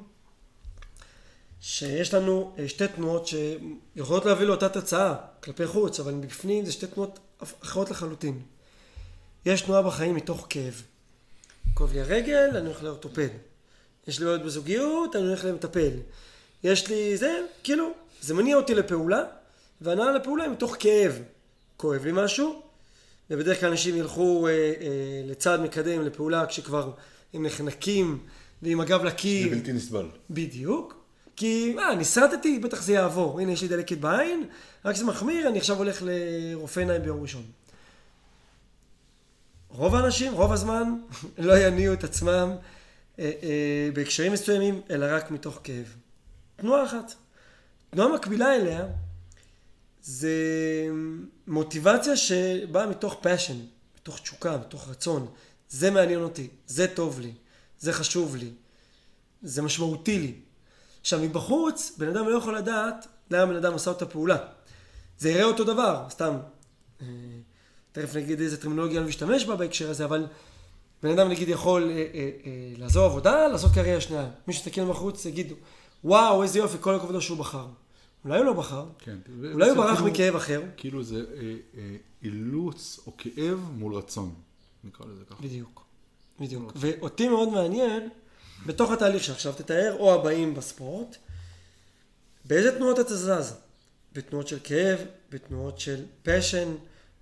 שיש 1.61 2.13
לנו 2.13 2.55
אה, 2.59 2.67
שתי 2.67 2.87
תנועות 2.87 3.27
שיכולות 3.27 4.25
להביא 4.25 4.45
לאותה 4.45 4.69
תוצאה 4.69 5.15
כלפי 5.43 5.67
חוץ, 5.67 5.99
אבל 5.99 6.13
מבפנים 6.13 6.65
זה 6.65 6.71
שתי 6.71 6.87
תנועות 6.87 7.19
אחרות 7.63 7.89
לחלוטין. 7.91 8.41
יש 9.45 9.61
תנועה 9.61 9.81
בחיים 9.81 10.15
מתוך 10.15 10.47
כאב. 10.49 10.81
כואב 11.73 11.93
לי 11.93 12.01
הרגל, 12.01 12.57
אני 12.57 12.65
הולך 12.65 12.83
לאורתופד. 12.83 13.27
יש 14.07 14.19
לי 14.19 14.25
בעיות 14.25 14.43
בזוגיות, 14.43 15.15
אני 15.15 15.27
הולך 15.27 15.45
למטפל. 15.45 15.91
יש 16.63 16.87
לי 16.87 17.17
זה, 17.17 17.41
כאילו, 17.63 17.91
זה 18.21 18.33
מניע 18.33 18.57
אותי 18.57 18.75
לפעולה, 18.75 19.23
והנאה 19.81 20.11
לפעולה 20.11 20.43
היא 20.43 20.51
מתוך 20.51 20.75
כאב. 20.79 21.21
כואב 21.77 22.05
לי 22.05 22.11
משהו, 22.13 22.61
ובדרך 23.29 23.59
כלל 23.59 23.69
אנשים 23.69 23.95
ילכו 23.95 24.47
אה, 24.47 24.51
אה, 24.51 24.71
לצעד 25.25 25.61
מקדם, 25.61 26.01
לפעולה, 26.01 26.45
כשכבר 26.45 26.91
הם 27.33 27.45
נחנקים 27.45 28.19
ועם 28.61 28.81
הגב 28.81 29.03
לקיר. 29.03 29.49
זה 29.49 29.55
בלתי 29.55 29.73
נסבל. 29.73 30.05
בדיוק. 30.29 30.96
כי, 31.37 31.75
אה, 31.79 31.95
נסרטתי, 31.95 32.59
בטח 32.59 32.81
זה 32.81 32.93
יעבור. 32.93 33.39
הנה, 33.39 33.51
יש 33.51 33.61
לי 33.61 33.67
דלקת 33.67 33.97
בעין, 33.97 34.43
רק 34.85 34.95
זה 34.95 35.05
מחמיר, 35.05 35.47
אני 35.47 35.57
עכשיו 35.57 35.77
הולך 35.77 36.03
לרופא 36.05 36.79
עיניים 36.79 37.01
ביום 37.01 37.21
ראשון. 37.21 37.43
רוב 39.69 39.95
האנשים, 39.95 40.33
רוב 40.33 40.53
הזמן, 40.53 40.99
לא 41.37 41.57
יניעו 41.57 41.93
את 41.93 42.03
עצמם 42.03 42.55
אה, 43.19 43.31
אה, 43.43 43.89
בהקשרים 43.93 44.33
מסוימים, 44.33 44.81
אלא 44.89 45.05
רק 45.09 45.31
מתוך 45.31 45.59
כאב. 45.63 45.95
תנועה 46.55 46.85
אחת. 46.85 47.13
תנועה 47.89 48.15
מקבילה 48.15 48.55
אליה 48.55 48.85
זה 50.01 50.35
מוטיבציה 51.47 52.17
שבאה 52.17 52.87
מתוך 52.87 53.21
passion, 53.23 53.55
מתוך 53.99 54.19
תשוקה, 54.19 54.57
מתוך 54.57 54.89
רצון. 54.89 55.27
זה 55.69 55.91
מעניין 55.91 56.19
אותי, 56.19 56.47
זה 56.67 56.87
טוב 56.87 57.19
לי, 57.19 57.31
זה 57.79 57.93
חשוב 57.93 58.35
לי, 58.35 58.51
זה 59.41 59.61
משמעותי 59.61 60.19
לי. 60.19 60.33
עכשיו 61.07 61.19
מבחוץ, 61.19 61.91
בן 61.97 62.07
אדם 62.07 62.29
לא 62.29 62.37
יכול 62.37 62.57
לדעת 62.57 63.07
למה 63.31 63.45
בן 63.45 63.55
אדם 63.55 63.73
עשה 63.73 63.89
אותה 63.89 64.05
פעולה. 64.05 64.37
זה 65.17 65.29
יראה 65.29 65.43
אותו 65.43 65.63
דבר, 65.63 66.05
סתם. 66.09 66.37
אה, 67.01 67.07
תכף 67.91 68.15
נגיד 68.15 68.41
איזה 68.41 68.61
טרמינולוגיה 68.61 68.99
אני 69.01 69.09
משתמש 69.09 69.45
בה 69.45 69.55
בהקשר 69.55 69.89
הזה, 69.89 70.05
אבל 70.05 70.27
בן 71.03 71.09
אדם 71.09 71.29
נגיד 71.29 71.49
יכול 71.49 71.83
אה, 71.83 71.95
אה, 71.95 72.01
אה, 72.45 72.73
לעזור 72.77 73.05
עבודה, 73.05 73.47
לעשות 73.47 73.71
קריירה 73.73 74.01
שנייה. 74.01 74.29
מי 74.47 74.53
שיסתכל 74.53 74.85
בחוץ 74.85 75.25
יגידו, 75.25 75.55
וואו, 76.03 76.43
איזה 76.43 76.59
יופי, 76.59 76.77
כל 76.81 76.95
הכבוד 76.95 77.19
שהוא 77.19 77.37
בחר. 77.37 77.67
אולי 78.25 78.37
הוא 78.37 78.45
לא 78.45 78.53
בחר, 78.53 78.85
כן. 78.99 79.17
אולי 79.53 79.69
הוא 79.69 79.77
ברח 79.77 79.95
כאילו, 79.95 80.11
מכאב 80.11 80.35
אחר. 80.35 80.63
כאילו 80.77 81.03
זה 81.03 81.15
אה, 81.15 81.55
אה, 81.77 81.95
אילוץ 82.23 82.99
או 83.07 83.11
כאב 83.17 83.71
מול 83.77 83.95
רצון, 83.95 84.33
נקרא 84.83 85.05
לזה 85.05 85.23
ככה. 85.29 85.43
בדיוק, 85.43 85.85
בדיוק. 86.39 86.71
ואותי 86.75 87.29
מאוד 87.29 87.49
מעניין, 87.49 88.09
בתוך 88.65 88.91
התהליך 88.91 89.23
שעכשיו 89.23 89.53
תתאר, 89.53 89.95
או 89.99 90.13
הבאים 90.13 90.53
בספורט, 90.53 91.17
באיזה 92.45 92.77
תנועות 92.77 92.99
אתה 92.99 93.15
זז? 93.15 93.53
בתנועות 94.13 94.47
של 94.47 94.57
כאב, 94.63 94.99
בתנועות 95.29 95.79
של 95.79 96.05
פשן, 96.23 96.75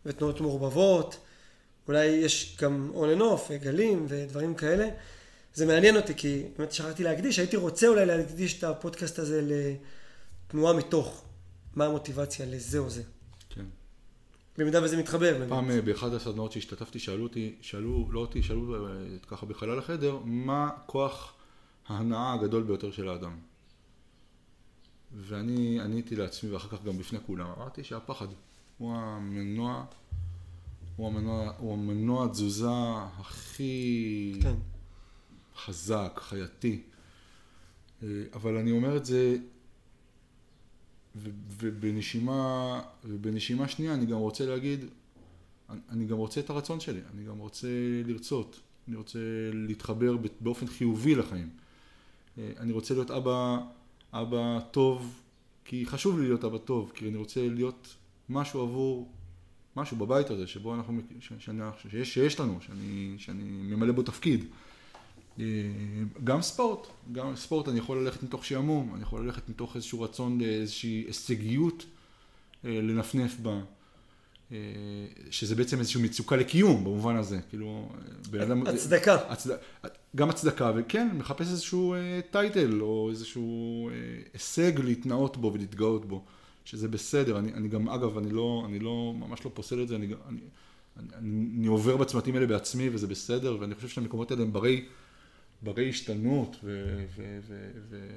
בתנועות 0.05 0.41
מעורבבות, 0.41 1.17
אולי 1.87 2.05
יש 2.05 2.57
גם 2.61 2.91
and 2.95 3.21
off, 3.21 3.53
גלים 3.53 4.05
ודברים 4.09 4.55
כאלה. 4.55 4.89
זה 5.53 5.65
מעניין 5.65 5.97
אותי, 5.97 6.13
כי 6.15 6.43
באמת 6.57 6.71
שכחתי 6.71 7.03
להקדיש, 7.03 7.39
הייתי 7.39 7.55
רוצה 7.55 7.87
אולי 7.87 8.05
להקדיש 8.05 8.59
את 8.59 8.63
הפודקאסט 8.63 9.19
הזה 9.19 9.41
לתנועה 9.43 10.73
מתוך, 10.73 11.23
מה 11.75 11.85
המוטיבציה 11.85 12.45
לזה 12.45 12.77
או 12.77 12.89
זה. 12.89 13.01
במידה 14.57 14.83
וזה 14.83 14.97
מתחבר. 14.97 15.49
פעם 15.49 15.71
אה, 15.71 15.81
באחד 15.81 16.13
הסדנאות 16.13 16.51
שהשתתפתי, 16.51 16.99
שאלו 16.99 17.23
אותי, 17.23 17.55
שאלו, 17.61 18.11
לא 18.11 18.19
אותי, 18.19 18.43
שאלו 18.43 18.87
אה, 18.87 18.91
ככה 19.27 19.45
בחלל 19.45 19.79
החדר, 19.79 20.17
מה 20.25 20.69
כוח 20.85 21.33
ההנאה 21.87 22.33
הגדול 22.33 22.63
ביותר 22.63 22.91
של 22.91 23.09
האדם. 23.09 23.37
ואני 25.13 25.79
עניתי 25.81 26.15
לעצמי 26.15 26.51
ואחר 26.51 26.77
כך 26.77 26.83
גם 26.83 26.97
בפני 26.97 27.19
כולם, 27.25 27.47
אמרתי 27.57 27.83
שהפחד 27.83 28.27
הוא 28.77 28.95
המנוע, 28.95 29.85
הוא 30.95 31.07
המנוע, 31.07 31.53
הוא 31.57 31.73
המנוע 31.73 32.27
תזוזה 32.27 32.67
הכי... 33.19 34.39
כן. 34.41 34.55
חזק, 35.57 36.19
חייתי. 36.23 36.81
אה, 38.03 38.07
אבל 38.33 38.57
אני 38.57 38.71
אומר 38.71 38.97
את 38.97 39.05
זה, 39.05 39.37
ובנשימה, 41.59 42.81
ובנשימה 43.05 43.67
שנייה 43.67 43.93
אני 43.93 44.05
גם 44.05 44.17
רוצה 44.17 44.45
להגיד, 44.45 44.85
אני 45.89 46.05
גם 46.05 46.17
רוצה 46.17 46.39
את 46.39 46.49
הרצון 46.49 46.79
שלי, 46.79 46.99
אני 47.13 47.23
גם 47.23 47.37
רוצה 47.37 47.67
לרצות, 48.05 48.59
אני 48.87 48.95
רוצה 48.95 49.19
להתחבר 49.53 50.17
באופן 50.41 50.67
חיובי 50.67 51.15
לחיים. 51.15 51.49
אה, 52.37 52.51
אני 52.59 52.71
רוצה 52.71 52.93
להיות 52.93 53.11
אבא, 53.11 53.57
אבא 54.13 54.59
טוב, 54.71 55.21
כי 55.65 55.85
חשוב 55.85 56.19
לי 56.19 56.25
להיות 56.25 56.43
אבא 56.43 56.57
טוב, 56.57 56.91
כי 56.95 57.09
אני 57.09 57.17
רוצה 57.17 57.49
להיות 57.49 57.95
משהו 58.29 58.61
עבור, 58.61 59.11
משהו 59.75 59.97
בבית 59.97 60.29
הזה, 60.29 60.47
שבו 60.47 60.75
אנחנו, 60.75 61.01
שאני, 61.19 61.61
שיש, 61.89 62.13
שיש 62.13 62.39
לנו, 62.39 62.57
שאני, 62.61 63.15
שאני 63.17 63.43
ממלא 63.43 63.93
בו 63.93 64.03
תפקיד. 64.03 64.45
אה, 65.39 65.45
גם 66.23 66.41
ספורט, 66.41 66.87
גם 67.11 67.35
ספורט 67.35 67.67
אני 67.67 67.79
יכול 67.79 68.01
ללכת 68.03 68.23
מתוך 68.23 68.45
שעמום, 68.45 68.91
אני 68.95 69.01
יכול 69.01 69.25
ללכת 69.25 69.49
מתוך 69.49 69.75
איזשהו 69.75 70.01
רצון 70.01 70.41
לאיזושהי 70.41 71.03
הישגיות 71.07 71.85
אה, 72.65 72.81
לנפנף 72.81 73.39
בה, 73.39 73.59
אה, 74.51 74.57
שזה 75.29 75.55
בעצם 75.55 75.79
איזושהי 75.79 76.03
מצוקה 76.03 76.35
לקיום 76.35 76.83
במובן 76.83 77.15
הזה, 77.15 77.39
כאילו, 77.49 77.89
בן 78.29 78.41
אדם... 78.41 78.67
הצדקה. 78.67 79.15
הצד... 79.29 79.55
גם 80.15 80.29
הצדקה, 80.29 80.71
וכן, 80.75 81.09
מחפש 81.17 81.47
איזשהו 81.47 81.95
טייטל 82.31 82.81
או 82.81 83.09
איזשהו 83.09 83.89
הישג 84.33 84.79
להתנאות 84.79 85.37
בו 85.37 85.53
ולהתגאות 85.53 86.05
בו, 86.05 86.23
שזה 86.65 86.87
בסדר, 86.87 87.39
אני, 87.39 87.53
אני 87.53 87.67
גם, 87.67 87.89
אגב, 87.89 88.17
אני 88.17 88.29
לא, 88.29 88.63
אני 88.65 88.79
לא, 88.79 89.13
ממש 89.19 89.45
לא 89.45 89.51
פוסל 89.53 89.81
את 89.81 89.87
זה, 89.87 89.95
אני, 89.95 90.05
אני, 90.05 90.39
אני, 90.99 91.45
אני 91.57 91.67
עובר 91.67 91.97
בצמתים 91.97 92.35
האלה 92.35 92.47
בעצמי 92.47 92.89
וזה 92.89 93.07
בסדר, 93.07 93.57
ואני 93.59 93.75
חושב 93.75 93.87
שהמקומות 93.87 94.31
האלה 94.31 94.43
הם 94.43 94.53
ברי... 94.53 94.85
ברי 95.61 95.89
השתנות 95.89 96.55
ו... 96.63 96.97
ו, 97.15 97.39
ו, 97.47 97.71
ו 97.89 98.09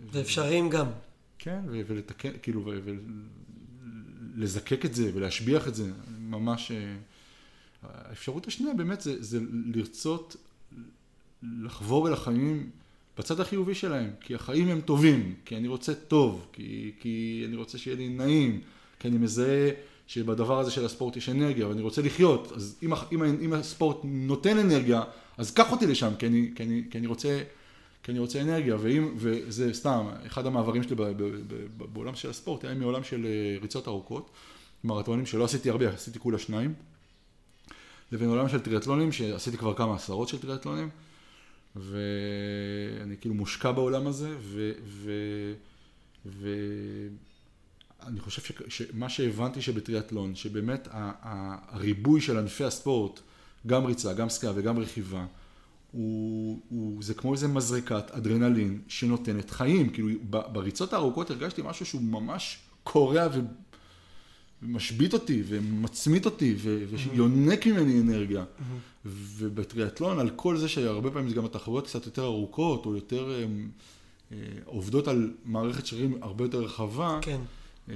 ואפשריים 0.00 0.68
גם. 0.68 0.86
כן, 1.38 1.60
ולתקן, 1.68 2.30
כאילו, 2.42 2.72
ולזקק 4.36 4.84
את 4.84 4.94
זה 4.94 5.10
ולהשביח 5.14 5.68
את 5.68 5.74
זה, 5.74 5.90
ממש... 6.18 6.70
אה, 6.70 6.94
האפשרות 7.82 8.46
השנייה 8.46 8.74
באמת 8.74 9.00
זה, 9.00 9.22
זה 9.22 9.38
לרצות 9.74 10.36
לחבור 11.42 12.08
אל 12.08 12.12
החיים 12.12 12.70
בצד 13.18 13.40
החיובי 13.40 13.74
שלהם, 13.74 14.10
כי 14.20 14.34
החיים 14.34 14.68
הם 14.68 14.80
טובים, 14.80 15.34
כי 15.44 15.56
אני 15.56 15.68
רוצה 15.68 15.94
טוב, 15.94 16.46
כי, 16.52 16.92
כי 17.00 17.44
אני 17.48 17.56
רוצה 17.56 17.78
שיהיה 17.78 17.96
לי 17.96 18.08
נעים, 18.08 18.60
כי 18.98 19.08
אני 19.08 19.18
מזהה 19.18 19.70
שבדבר 20.06 20.58
הזה 20.58 20.70
של 20.70 20.84
הספורט 20.84 21.16
יש 21.16 21.28
אנרגיה 21.28 21.68
ואני 21.68 21.82
רוצה 21.82 22.02
לחיות, 22.02 22.52
אז 22.56 22.78
אם, 22.82 22.92
אם, 23.12 23.22
אם 23.22 23.52
הספורט 23.52 23.96
נותן 24.04 24.58
אנרגיה, 24.58 25.02
אז 25.38 25.50
קח 25.50 25.72
אותי 25.72 25.86
לשם, 25.86 26.12
כי 26.18 26.26
אני, 26.26 26.50
כי 26.54 26.62
אני, 26.62 26.82
כי 26.90 26.98
אני, 26.98 27.06
רוצה, 27.06 27.42
כי 28.02 28.10
אני 28.12 28.18
רוצה 28.18 28.40
אנרגיה, 28.40 28.76
ואם, 28.80 29.12
וזה 29.16 29.74
סתם, 29.74 30.06
אחד 30.26 30.46
המעברים 30.46 30.82
שלי 30.82 30.96
בעולם 31.92 32.14
של 32.14 32.30
הספורט 32.30 32.64
היה 32.64 32.74
מעולם 32.74 33.04
של 33.04 33.26
אה, 33.26 33.56
ריצות 33.62 33.88
ארוכות, 33.88 34.30
מרתונים 34.84 35.26
שלא 35.26 35.44
עשיתי 35.44 35.70
הרבה, 35.70 35.88
עשיתי 35.88 36.18
כולה 36.18 36.38
שניים, 36.38 36.74
לבין 38.12 38.28
עולם 38.28 38.48
של 38.48 38.60
טריאטלונים, 38.60 39.12
שעשיתי 39.12 39.56
כבר 39.56 39.74
כמה 39.74 39.94
עשרות 39.94 40.28
של 40.28 40.38
טריאטלונים, 40.38 40.88
ואני 41.76 43.16
כאילו 43.20 43.34
מושקע 43.34 43.72
בעולם 43.72 44.06
הזה, 44.06 44.34
ו... 44.38 44.72
ו, 44.84 45.12
ו 46.26 46.48
אני 48.14 48.20
חושב 48.20 48.42
שמה 48.68 49.08
שהבנתי 49.08 49.62
שבטריאטלון, 49.62 50.34
שבאמת 50.34 50.88
הריבוי 50.92 52.20
של 52.20 52.38
ענפי 52.38 52.64
הספורט, 52.64 53.20
גם 53.66 53.84
ריצה, 53.84 54.12
גם 54.12 54.28
שחייה 54.28 54.52
וגם 54.56 54.78
רכיבה, 54.78 55.26
הוא, 55.92 56.60
הוא, 56.68 57.02
זה 57.02 57.14
כמו 57.14 57.32
איזה 57.32 57.48
מזרקת 57.48 58.10
אדרנלין 58.10 58.80
שנותנת 58.88 59.50
חיים, 59.50 59.90
כאילו 59.90 60.08
בריצות 60.30 60.92
הארוכות 60.92 61.30
הרגשתי 61.30 61.62
משהו 61.64 61.86
שהוא 61.86 62.02
ממש 62.02 62.58
קורע 62.82 63.26
ו, 63.34 63.40
משבית 64.62 65.12
אותי 65.12 65.42
ומצמית 65.46 66.26
אותי 66.26 66.54
ו- 66.58 66.84
ויונק 66.88 67.66
ממני 67.66 68.00
אנרגיה. 68.00 68.44
ובטריאטלון, 69.04 70.18
על 70.18 70.30
כל 70.30 70.56
זה 70.56 70.68
שהרבה 70.68 71.10
פעמים 71.10 71.28
זה 71.28 71.34
גם 71.34 71.44
התחרויות 71.44 71.86
קצת 71.86 72.06
יותר 72.06 72.24
ארוכות, 72.24 72.86
או 72.86 72.94
יותר 72.94 73.30
אה, 73.30 73.44
אה, 74.32 74.36
עובדות 74.64 75.08
על 75.08 75.32
מערכת 75.44 75.86
שרירים 75.86 76.22
הרבה 76.22 76.44
יותר 76.44 76.58
רחבה, 76.58 77.18
כן. 77.22 77.40
אה, 77.88 77.94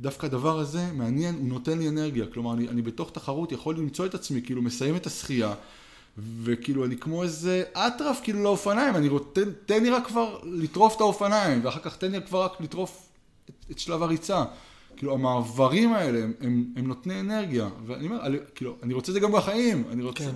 דווקא 0.00 0.26
הדבר 0.26 0.58
הזה 0.58 0.92
מעניין, 0.92 1.34
הוא 1.34 1.48
נותן 1.48 1.78
לי 1.78 1.88
אנרגיה. 1.88 2.26
כלומר, 2.26 2.54
אני, 2.54 2.68
אני 2.68 2.82
בתוך 2.82 3.10
תחרות 3.10 3.52
יכול 3.52 3.76
למצוא 3.76 4.06
את 4.06 4.14
עצמי, 4.14 4.42
כאילו 4.42 4.62
מסיים 4.62 4.96
את 4.96 5.06
השחייה, 5.06 5.54
וכאילו 6.42 6.84
אני 6.84 6.96
כמו 6.96 7.22
איזה 7.22 7.62
אטרף 7.72 8.20
כאילו 8.22 8.42
לאופניים, 8.42 8.96
אני 8.96 9.08
רוצה, 9.08 9.44
תן, 9.44 9.50
תן 9.66 9.82
לי 9.82 9.90
רק 9.90 10.06
כבר 10.06 10.38
לטרוף 10.44 10.96
את 10.96 11.00
האופניים, 11.00 11.60
ואחר 11.64 11.80
כך 11.80 11.96
תן 11.96 12.10
לי 12.10 12.22
כבר 12.22 12.44
רק 12.44 12.60
לטרוף 12.60 13.08
את, 13.48 13.64
את 13.70 13.78
שלב 13.78 14.02
הריצה. 14.02 14.44
כאילו 14.96 15.14
המעברים 15.14 15.92
האלה 15.92 16.24
הם, 16.24 16.32
הם, 16.40 16.64
הם 16.76 16.86
נותני 16.86 17.20
אנרגיה, 17.20 17.68
ואני 17.86 18.06
אומר, 18.06 18.26
אני, 18.26 18.36
כאילו, 18.54 18.76
אני 18.82 18.94
רוצה 18.94 19.12
את 19.12 19.14
זה 19.14 19.20
גם 19.20 19.32
בחיים, 19.32 19.84
אני 19.92 20.02
רוצה, 20.02 20.24
כן. 20.24 20.30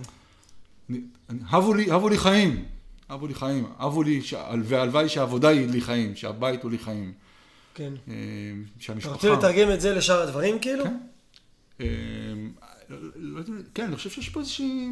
אני, 0.91 1.01
אני, 1.31 1.39
הבו 1.51 1.75
לי, 1.75 1.91
הבו 1.91 2.09
לי 2.09 2.19
חיים, 2.19 2.65
הבו 3.09 3.27
לי 3.27 3.35
חיים, 3.35 3.65
הבו 3.79 4.03
לי, 4.03 4.23
ש- 4.23 4.35
והלוואי 4.65 5.09
שהעבודה 5.09 5.49
היא 5.49 5.69
לי 5.69 5.81
חיים, 5.81 6.17
שהבית 6.17 6.63
הוא 6.63 6.71
לי 6.71 6.79
חיים, 6.79 7.13
כן. 7.79 7.93
אה, 8.09 8.15
אתה 8.75 8.83
שהמשפחה... 8.83 9.15
רוצה 9.15 9.31
לתרגם 9.33 9.71
את 9.71 9.81
זה 9.81 9.95
לשאר 9.95 10.23
הדברים 10.23 10.59
כאילו? 10.59 10.85
כן. 10.85 10.97
אה, 11.81 11.87
לא- 12.89 13.39
יודע, 13.39 13.53
כן, 13.75 13.85
אני 13.85 13.97
חושב 13.97 14.11
שיש 14.11 14.29
פה 14.29 14.41
איזושהי... 14.41 14.89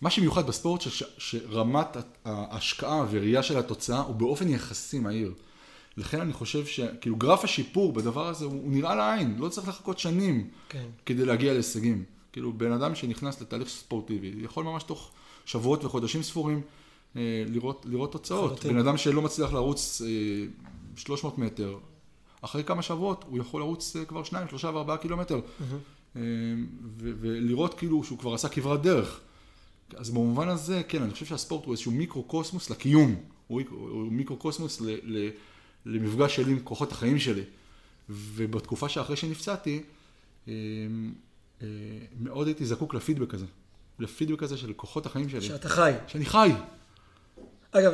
מה 0.00 0.10
שמיוחד 0.10 0.46
בספורט, 0.46 0.80
ש- 0.80 1.02
שרמת 1.18 1.96
ההשקעה 2.24 3.06
וראייה 3.10 3.42
של 3.42 3.58
התוצאה 3.58 4.00
הוא 4.00 4.14
באופן 4.14 4.48
יחסי 4.48 4.98
מהיר. 4.98 5.34
לכן 5.96 6.20
אני 6.20 6.32
חושב 6.32 6.66
שכאילו 6.66 7.16
גרף 7.16 7.44
השיפור 7.44 7.92
בדבר 7.92 8.28
הזה 8.28 8.44
הוא, 8.44 8.52
הוא 8.52 8.72
נראה 8.72 8.94
לעין, 8.94 9.36
לא 9.38 9.48
צריך 9.48 9.68
לחכות 9.68 9.98
שנים 9.98 10.50
כן. 10.68 10.86
כדי 11.06 11.24
להגיע 11.24 11.52
להישגים. 11.52 12.04
כאילו 12.32 12.52
בן 12.52 12.72
אדם 12.72 12.94
שנכנס 12.94 13.40
לתהליך 13.40 13.68
ספורטיבי 13.68 14.32
יכול 14.40 14.64
ממש 14.64 14.82
תוך 14.82 15.10
שבועות 15.44 15.84
וחודשים 15.84 16.22
ספורים 16.22 16.60
אה, 17.16 17.44
לראות, 17.46 17.86
לראות 17.88 18.12
תוצאות. 18.12 18.66
בן 18.66 18.78
אדם 18.78 18.96
שלא 18.96 19.22
מצליח 19.22 19.52
לרוץ 19.52 20.02
300 20.98 21.38
מטר, 21.38 21.78
אחרי 22.40 22.64
כמה 22.64 22.82
שבועות 22.82 23.24
הוא 23.28 23.38
יכול 23.38 23.60
לרוץ 23.60 23.96
אה, 23.96 24.04
כבר 24.04 24.24
2, 24.24 24.48
3 24.48 24.64
ו-4 24.64 24.96
קילומטר. 24.96 25.40
ו- 26.16 27.12
ולראות 27.20 27.74
כאילו 27.74 28.04
שהוא 28.04 28.18
כבר 28.18 28.34
עשה 28.34 28.48
כברת 28.48 28.82
דרך. 28.82 29.20
אז 29.96 30.10
במובן 30.10 30.48
הזה, 30.48 30.82
כן, 30.88 31.02
אני 31.02 31.12
חושב 31.12 31.26
שהספורט 31.26 31.64
הוא 31.64 31.72
איזשהו 31.72 31.92
מיקרו-קוסמוס 31.92 32.70
לקיום. 32.70 33.14
הוא, 33.46 33.62
הוא 33.70 34.12
מיקרו-קוסמוס 34.12 34.80
ל, 34.80 34.90
ל, 35.02 35.30
למפגש 35.86 36.36
שלי 36.36 36.52
עם 36.52 36.60
כוחות 36.64 36.92
החיים 36.92 37.18
שלי. 37.18 37.42
ובתקופה 38.10 38.88
שאחרי 38.88 39.16
שנפצעתי, 39.16 39.82
אה, 40.48 40.52
אה, 41.62 41.66
מאוד 42.20 42.46
הייתי 42.46 42.66
זקוק 42.66 42.94
לפידבק 42.94 43.34
הזה. 43.34 43.46
לפידבק 43.98 44.42
הזה 44.42 44.56
של 44.56 44.72
כוחות 44.72 45.06
החיים 45.06 45.28
שלי. 45.28 45.40
שאתה 45.40 45.68
חי. 45.68 45.92
שאני 46.06 46.24
חי. 46.24 46.50
אגב, 47.72 47.92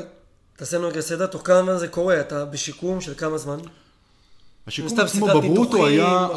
תעשה 0.56 0.78
לנו 0.78 0.88
רגע 0.88 1.00
סדר, 1.00 1.26
תוך 1.26 1.42
כמה 1.46 1.62
זמן 1.62 1.78
זה 1.78 1.88
קורה? 1.88 2.20
אתה 2.20 2.44
בשיקום 2.44 3.00
של 3.00 3.14
כמה 3.14 3.38
זמן? 3.38 3.58
השיקום 4.66 5.00
עצמו 5.00 5.26
בברוטו 5.26 5.86
היה, 5.86 6.28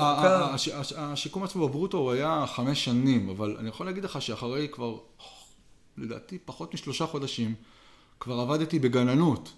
השיקום 0.98 1.44
עצמו 1.44 1.68
בברוטו 1.68 1.98
הוא 1.98 2.12
היה 2.12 2.46
חמש 2.56 2.86
שנים, 2.86 3.30
אבל 3.30 3.56
אני 3.60 3.70
יכול 3.70 3.86
להגיד 3.86 4.04
לך 4.04 4.22
שאחרי 4.22 4.68
כבר, 4.72 4.96
לדעתי, 5.98 6.38
פחות 6.46 6.74
משלושה 6.74 7.06
חודשים, 7.06 7.54
כבר 8.20 8.40
עבדתי 8.40 8.80
בגננות. 8.80 9.50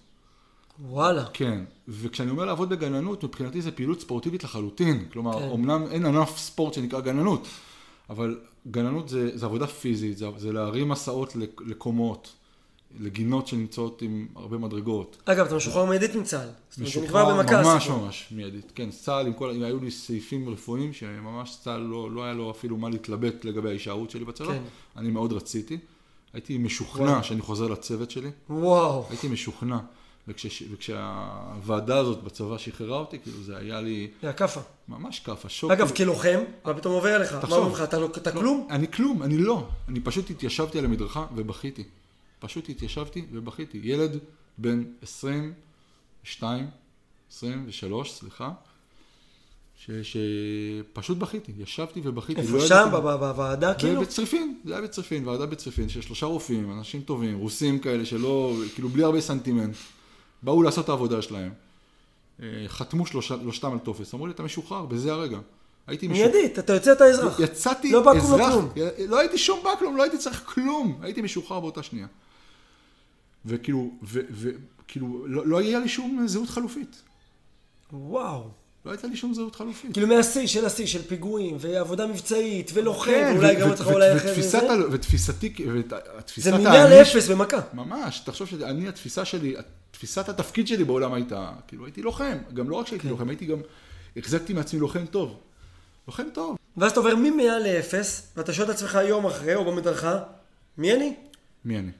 וואלה. 0.88 1.24
כן, 1.32 1.64
וכשאני 1.88 2.30
אומר 2.30 2.44
לעבוד 2.44 2.68
בגננות, 2.68 3.24
מבחינתי 3.24 3.62
זה 3.62 3.70
פעילות 3.72 4.00
ספורטיבית 4.00 4.44
לחלוטין. 4.44 5.08
כלומר, 5.12 5.38
כן. 5.38 5.50
אמנם 5.50 5.84
אין 5.90 6.06
ענף 6.06 6.38
ספורט 6.38 6.74
שנקרא 6.74 7.00
גננות, 7.00 7.48
אבל 8.10 8.38
גננות 8.70 9.08
זה, 9.08 9.30
זה 9.38 9.46
עבודה 9.46 9.66
פיזית, 9.66 10.18
זה, 10.18 10.26
זה 10.36 10.52
להרים 10.52 10.88
מסעות 10.88 11.36
לק- 11.36 11.60
לקומות, 11.66 12.32
לגינות 12.98 13.46
שנמצאות 13.46 14.02
עם 14.02 14.26
הרבה 14.36 14.58
מדרגות. 14.58 15.22
אגב, 15.24 15.46
אתה 15.46 15.56
משוחרר 15.56 15.84
מיידית 15.84 16.14
מצה"ל. 16.14 16.48
זה 16.72 16.84
משוחרר. 16.84 17.42
ממש. 17.42 17.88
ממש 17.88 18.28
מיידית. 18.30 18.72
כן, 18.74 18.90
צה"ל 18.90 19.26
עם 19.26 19.32
כל, 19.32 19.50
היו 19.50 19.80
לי 19.84 19.90
סעיפים 19.90 20.48
רפואיים 20.48 20.92
שממש 20.92 21.56
צה"ל 21.64 21.80
לא, 21.80 22.10
לא 22.10 22.24
היה 22.24 22.32
לו 22.32 22.50
אפילו 22.50 22.76
מה 22.76 22.88
להתלבט 22.90 23.44
לגבי 23.44 23.68
ההישארות 23.68 24.10
שלי 24.10 24.24
בצבא. 24.24 24.46
כן. 24.46 24.62
אני 24.96 25.10
מאוד 25.10 25.32
רציתי. 25.32 25.78
הייתי 26.32 26.58
משוכנע 26.58 27.10
וואו. 27.10 27.24
שאני 27.24 27.40
חוזר 27.40 27.66
לצוות 27.66 28.10
שלי. 28.10 28.30
וואו. 28.50 29.04
הייתי 29.10 29.28
משוכנע. 29.28 29.78
וכש, 30.28 30.62
וכשהוועדה 30.72 31.98
הזאת 31.98 32.22
בצבא 32.22 32.58
שחררה 32.58 32.98
אותי, 32.98 33.18
כאילו 33.18 33.42
זה 33.42 33.56
היה 33.56 33.80
לי 33.80 34.08
יא 34.22 34.32
כאפה. 34.32 34.60
ממש 34.88 35.20
כאפה, 35.20 35.48
שוק. 35.48 35.70
אגב, 35.70 35.90
כלוחם, 35.96 36.38
מה 36.64 36.74
פתאום 36.74 36.94
עובר 36.94 37.16
אליך? 37.16 37.32
מה 37.32 37.40
תחשוב. 37.40 37.58
אומרים 37.58 37.74
לך? 37.74 37.82
אתה 37.82 37.98
לא- 37.98 38.08
אתה 38.16 38.32
כלום? 38.32 38.66
אני 38.70 38.90
כלום, 38.92 39.22
אני 39.22 39.38
לא. 39.38 39.68
אני 39.88 40.00
פשוט 40.00 40.30
התיישבתי 40.30 40.78
על 40.78 40.84
המדרכה 40.84 41.26
ובכיתי. 41.34 41.84
פשוט 42.40 42.68
התיישבתי 42.68 43.26
ובכיתי. 43.32 43.80
ילד 43.82 44.18
בן 44.58 44.84
22, 45.02 46.66
23, 47.32 48.12
סליחה, 48.12 48.52
ש, 49.86 49.90
שפשוט 50.02 51.18
בכיתי. 51.18 51.52
ישבתי 51.58 52.00
ובכיתי. 52.04 52.40
איפה 52.40 52.56
לא 52.56 52.66
שם? 52.66 52.88
בוועדה 52.92 53.74
כאילו? 53.74 54.00
בצריפין, 54.00 54.60
זה 54.64 54.72
היה 54.72 54.82
בצריפין, 54.82 55.28
ועדה 55.28 55.46
בצריפין, 55.46 55.88
של 55.88 56.00
שלושה 56.00 56.26
רופאים, 56.26 56.72
אנשים 56.78 57.02
טובים, 57.02 57.38
רוסים 57.38 57.78
כאלה 57.78 58.04
שלא, 58.04 58.54
כאילו 58.74 58.88
בלי 58.88 59.02
הרבה 59.02 59.20
סנטימנט, 59.20 59.74
באו 60.42 60.62
לעשות 60.62 60.84
את 60.84 60.88
העבודה 60.88 61.22
שלהם. 61.22 61.52
אה, 62.42 62.46
חתמו 62.66 63.06
שלושה, 63.06 63.34
שלושתם 63.40 63.72
על 63.72 63.78
טופס, 63.78 64.14
אמרו 64.14 64.26
לי, 64.26 64.32
אתה 64.32 64.42
משוחרר, 64.42 64.86
בזה 64.86 65.12
הרגע. 65.12 65.38
הייתי 65.86 66.08
משוחרר. 66.08 66.32
מיידית, 66.32 66.58
אתה 66.58 66.72
יוצא 66.72 66.92
את 66.92 67.00
האזרח. 67.00 67.40
יצאתי 67.40 67.92
לא 67.92 68.02
בא 68.02 68.12
כלום, 68.12 68.24
אזרח, 68.24 68.52
כלום. 68.52 68.68
לא 69.08 69.18
הייתי 69.18 69.38
שום 69.38 69.60
בא 69.64 69.70
כלום, 69.78 69.96
לא 69.96 70.02
הייתי 70.02 70.18
צריך 70.18 70.42
כלום, 70.54 70.98
הייתי 71.02 71.22
משוחרר 71.22 71.60
באותה 71.60 71.82
שנייה. 71.82 72.06
וכאילו, 73.46 73.90
ו- 74.02 74.20
וכאילו, 74.30 75.26
לא, 75.26 75.46
לא 75.46 75.58
היה 75.58 75.78
לי 75.78 75.88
שום 75.88 76.24
זהות 76.26 76.48
חלופית. 76.48 77.02
וואו. 77.92 78.50
לא 78.84 78.90
הייתה 78.90 79.06
לי 79.06 79.16
שום 79.16 79.34
זהות 79.34 79.56
חלופית. 79.56 79.92
כאילו 79.92 80.06
מהשיא 80.06 80.46
של 80.46 80.64
השיא 80.66 80.86
של 80.86 81.02
פיגועים, 81.02 81.56
ועבודה 81.60 82.06
מבצעית, 82.06 82.70
ולוחם, 82.74 83.10
כן, 83.10 83.32
ואולי 83.34 83.56
ו- 83.56 83.60
גם 83.60 83.68
ו- 83.68 83.70
אותך 83.72 83.86
ו- 83.86 83.92
אולי 83.92 84.16
אחרי 84.16 84.42
זה. 84.42 84.58
ותפיסתי, 84.92 85.54
ותפיסת 86.18 86.44
זה 86.44 86.68
האני 86.68 86.94
לאפס 86.94 87.28
במכה. 87.28 87.60
ממש, 87.74 88.20
תחשוב 88.20 88.48
שאני, 88.48 88.88
התפיסה 88.88 89.24
שלי, 89.24 89.54
תפיסת 89.90 90.28
התפקיד 90.28 90.66
שלי 90.66 90.84
בעולם 90.84 91.12
הייתה, 91.12 91.52
כאילו 91.68 91.84
הייתי 91.84 92.02
לוחם, 92.02 92.38
גם 92.54 92.70
לא 92.70 92.76
רק 92.76 92.86
שהייתי 92.86 93.02
כן. 93.02 93.08
לוחם, 93.08 93.28
הייתי 93.28 93.46
גם, 93.46 93.58
החזקתי 94.16 94.52
מעצמי 94.52 94.80
לוחם 94.80 95.06
טוב. 95.06 95.36
לוחם 96.08 96.26
טוב. 96.32 96.56
ואז 96.76 96.90
אתה 96.90 97.00
עובר 97.00 97.16
ממאה 97.16 97.58
לאפס, 97.58 98.32
ואתה 98.36 98.52
שואל 98.52 98.70
את 98.70 98.74
עצמך 98.74 98.98
יום 99.08 99.26
אחרי, 99.26 99.54
או 99.54 99.64
במדרכה, 99.64 100.18
מי 100.78 100.92
אני? 100.94 101.14
מי 101.64 101.78
אני? 101.78 101.90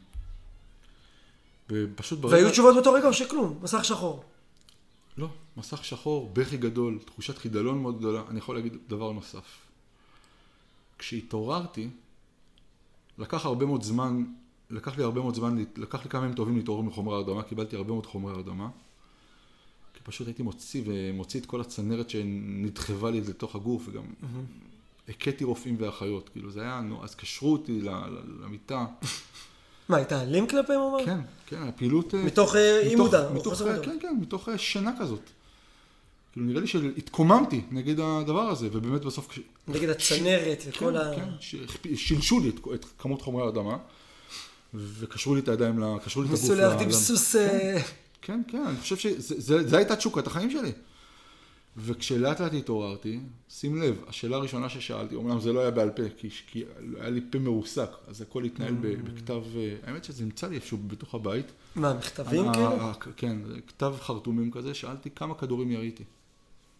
ופשוט 1.70 2.18
ברגע... 2.18 2.36
והיו 2.36 2.50
תשובות 2.50 2.74
באותו 2.74 2.92
רגע 2.92 3.08
או 3.08 3.12
שכלום? 3.12 3.58
מסך 3.62 3.84
שחור. 3.84 4.24
לא, 5.18 5.28
מסך 5.56 5.84
שחור, 5.84 6.30
בכי 6.32 6.56
גדול, 6.56 6.98
תחושת 7.04 7.38
חידלון 7.38 7.82
מאוד 7.82 7.98
גדולה. 7.98 8.22
אני 8.28 8.38
יכול 8.38 8.56
להגיד 8.56 8.76
דבר 8.88 9.12
נוסף. 9.12 9.58
כשהתעוררתי, 10.98 11.88
לקח 13.18 13.44
הרבה 13.46 13.66
מאוד 13.66 13.82
זמן, 13.82 14.24
לקח 14.70 14.96
לי 14.96 15.04
הרבה 15.04 15.20
מאוד 15.20 15.34
זמן, 15.34 15.64
לקח 15.76 16.04
לי 16.04 16.10
כמה 16.10 16.22
ימים 16.22 16.34
טובים 16.34 16.56
להתעורר 16.56 16.82
מחומרי 16.82 17.16
הרדמה, 17.16 17.42
קיבלתי 17.42 17.76
הרבה 17.76 17.92
מאוד 17.92 18.06
חומרי 18.06 18.32
הרדמה. 18.32 18.68
כי 19.94 20.00
פשוט 20.02 20.26
הייתי 20.26 20.42
מוציא 20.42 20.82
ומוציא 20.86 21.40
את 21.40 21.46
כל 21.46 21.60
הצנרת 21.60 22.10
שנדחבה 22.10 23.10
לי 23.10 23.20
לתוך 23.20 23.54
הגוף, 23.54 23.82
וגם 23.88 24.04
הכיתי 25.08 25.44
רופאים 25.44 25.76
ואחיות, 25.78 26.28
כאילו 26.28 26.50
זה 26.50 26.60
היה, 26.60 26.80
נו, 26.80 27.04
אז 27.04 27.14
קשרו 27.14 27.52
אותי 27.52 27.80
למיטה. 28.40 28.86
מה, 29.90 29.96
היית 29.96 30.12
אלים 30.12 30.46
כלפיהם 30.46 30.80
או 30.80 30.90
מה? 30.90 31.04
כן, 31.04 31.18
כן, 31.46 31.62
הפעילות... 31.62 32.14
אה, 32.14 32.22
מתוך 32.24 32.56
אה, 32.56 32.80
אי 32.80 32.94
מודע, 32.94 33.30
מתוך, 33.34 33.52
חוסר 33.52 33.66
מודע. 33.66 33.82
כן, 33.84 33.96
כן, 34.00 34.16
מתוך 34.20 34.48
אה, 34.48 34.58
שינה 34.58 34.92
כזאת. 35.00 35.20
כאילו 36.32 36.46
נראה 36.46 36.60
לי 36.60 36.66
שהתקוממתי 36.66 37.60
נגד 37.70 38.00
הדבר 38.00 38.48
הזה, 38.50 38.68
ובאמת 38.72 39.04
בסוף... 39.04 39.38
נגד 39.68 39.88
הצנרת 39.88 40.62
וכל 40.68 40.78
כן, 40.78 40.96
ה... 40.96 41.16
כן, 41.16 41.28
שהכפ- 41.40 41.96
שילשו 41.96 42.40
לי 42.40 42.48
את, 42.74 42.84
כמות 42.98 43.22
חומרי 43.22 43.46
האדמה, 43.46 43.76
וקשרו 44.74 45.34
לי 45.34 45.40
את 45.40 45.48
הידיים, 45.48 45.82
קשרו 46.04 46.22
לי 46.22 46.28
את 46.28 46.32
הגוף. 46.32 46.42
ניסו 46.42 46.54
ל- 46.54 46.58
להרטיב 46.58 46.88
ל- 46.88 46.92
סוס... 46.92 47.36
אה, 47.36 47.78
כן, 48.22 48.42
כן, 48.48 48.62
אני 48.66 48.76
חושב 48.80 48.96
שזו 48.96 49.76
הייתה 49.76 49.96
תשוקת 49.96 50.26
החיים 50.26 50.50
שלי. 50.50 50.72
וכשלאט 51.76 52.40
לאט 52.40 52.52
התעוררתי, 52.54 53.20
שים 53.48 53.82
לב, 53.82 54.04
השאלה 54.08 54.36
הראשונה 54.36 54.68
ששאלתי, 54.68 55.14
אומנם 55.14 55.40
זה 55.40 55.52
לא 55.52 55.60
היה 55.60 55.70
בעל 55.70 55.90
פה, 55.90 56.02
כי, 56.16 56.30
כי 56.30 56.64
היה 57.00 57.10
לי 57.10 57.20
פה 57.32 57.38
מרוסק, 57.38 57.90
אז 58.06 58.22
הכל 58.22 58.44
התנהל 58.44 58.74
ב- 58.74 58.86
בכתב, 58.86 59.42
אה, 59.56 59.76
האמת 59.86 60.04
שזה 60.04 60.24
נמצא 60.24 60.48
לי 60.48 60.54
איפשהו 60.56 60.78
בתוך 60.86 61.14
הבית. 61.14 61.46
מה, 61.76 61.94
מכתבים 61.94 62.48
ה- 62.48 62.52
כאילו? 62.54 62.68
ה- 62.82 62.94
כן, 63.16 63.36
כתב 63.66 63.94
חרטומים 64.00 64.50
כזה, 64.50 64.74
שאלתי 64.74 65.10
כמה 65.10 65.34
כדורים 65.34 65.70
יריתי. 65.70 66.04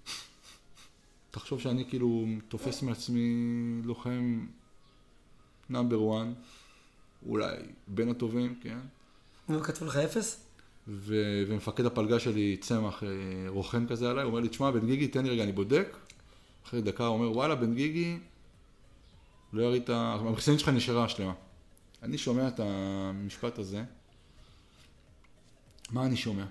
תחשוב 1.30 1.60
שאני 1.60 1.84
כאילו 1.88 2.26
תופס 2.48 2.82
מעצמי 2.82 3.30
לוחם 3.84 4.46
נאמבר 5.70 6.22
1, 6.22 6.26
אולי 7.26 7.56
בין 7.88 8.08
הטובים, 8.08 8.54
כן? 8.62 8.78
ומה 9.48 9.64
כתבו 9.64 9.86
לך 9.86 9.96
אפס? 9.96 10.40
ו- 10.90 11.44
ומפקד 11.48 11.86
הפלגה 11.86 12.20
שלי, 12.20 12.56
צמח, 12.56 13.02
אה, 13.02 13.08
רוכן 13.48 13.86
כזה 13.86 14.10
עליי, 14.10 14.22
הוא 14.22 14.30
אומר 14.30 14.40
לי, 14.40 14.48
תשמע, 14.48 14.70
בן 14.70 14.86
גיגי, 14.86 15.08
תן 15.08 15.24
לי 15.24 15.30
רגע, 15.30 15.42
אני 15.42 15.52
בודק. 15.52 15.96
אחרי 16.66 16.82
דקה 16.82 17.06
הוא 17.06 17.14
אומר, 17.14 17.36
וואלה, 17.36 17.54
בן 17.54 17.74
גיגי, 17.74 18.18
לא 19.52 19.62
יריד 19.62 19.82
את 19.82 19.90
ה... 19.90 20.16
המחסנית 20.20 20.60
שלך 20.60 20.68
נשארה 20.68 21.08
שלמה. 21.08 21.32
אני 22.02 22.18
שומע 22.18 22.48
את 22.48 22.60
המשפט 22.62 23.58
הזה, 23.58 23.82
מה 25.90 26.06
אני 26.06 26.16
שומע? 26.16 26.44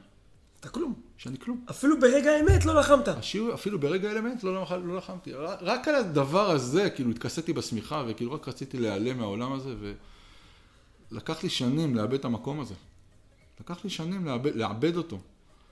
אתה 0.59 0.69
כלום. 0.69 0.93
שאני 1.17 1.37
כלום. 1.39 1.65
אפילו 1.69 1.99
ברגע 1.99 2.31
האמת 2.31 2.65
לא 2.65 2.79
לחמת. 2.79 3.07
השיר, 3.07 3.53
אפילו 3.53 3.79
ברגע 3.79 4.11
האמת 4.11 4.43
לא, 4.43 4.53
לא, 4.53 4.65
לא 4.85 4.97
לחמתי. 4.97 5.33
רק 5.61 5.87
על 5.87 5.95
הדבר 5.95 6.49
הזה, 6.49 6.89
כאילו, 6.89 7.11
התכסיתי 7.11 7.53
בשמיכה, 7.53 8.03
וכאילו 8.07 8.33
רק 8.33 8.47
רציתי 8.47 8.77
להיעלם 8.77 9.17
מהעולם 9.17 9.53
הזה, 9.53 9.75
ולקח 11.11 11.43
לי 11.43 11.49
שנים 11.49 11.95
לאבד 11.95 12.13
את 12.13 12.25
המקום 12.25 12.59
הזה. 12.59 12.73
לקח 13.59 13.83
לי 13.83 13.89
שנים 13.89 14.25
לאבד, 14.25 14.55
לאבד 14.55 14.95
אותו. 14.95 15.17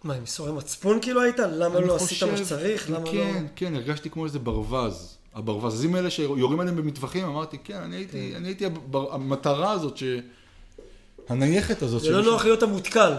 מה, 0.03 0.13
עם 0.13 0.21
איסורי 0.21 0.51
מצפון 0.51 1.01
כאילו 1.01 1.21
היית? 1.21 1.39
למה 1.39 1.79
לא 1.79 1.95
עשית 1.95 2.23
מה 2.23 2.37
שצריך? 2.37 2.89
למה 2.89 3.05
כן, 3.05 3.17
לא... 3.17 3.23
כן, 3.23 3.45
כן, 3.55 3.75
הרגשתי 3.75 4.09
כמו 4.09 4.25
איזה 4.25 4.39
ברווז. 4.39 5.17
הברווזים 5.33 5.95
האלה 5.95 6.09
שיורים 6.09 6.59
עליהם 6.59 6.75
במטווחים, 6.75 7.25
אמרתי, 7.25 7.57
כן, 7.63 7.81
אני 7.81 7.95
הייתי, 7.95 8.29
כן. 8.31 8.35
אני 8.35 8.47
הייתי 8.47 8.65
הבר, 8.65 9.13
המטרה 9.13 9.71
הזאת, 9.71 9.97
ש... 9.97 10.03
הנייחת 11.29 11.81
הזאת. 11.81 12.01
זה 12.01 12.11
לא 12.11 12.23
נוח 12.23 12.45
להיות 12.45 12.63
המותקל. 12.63 13.13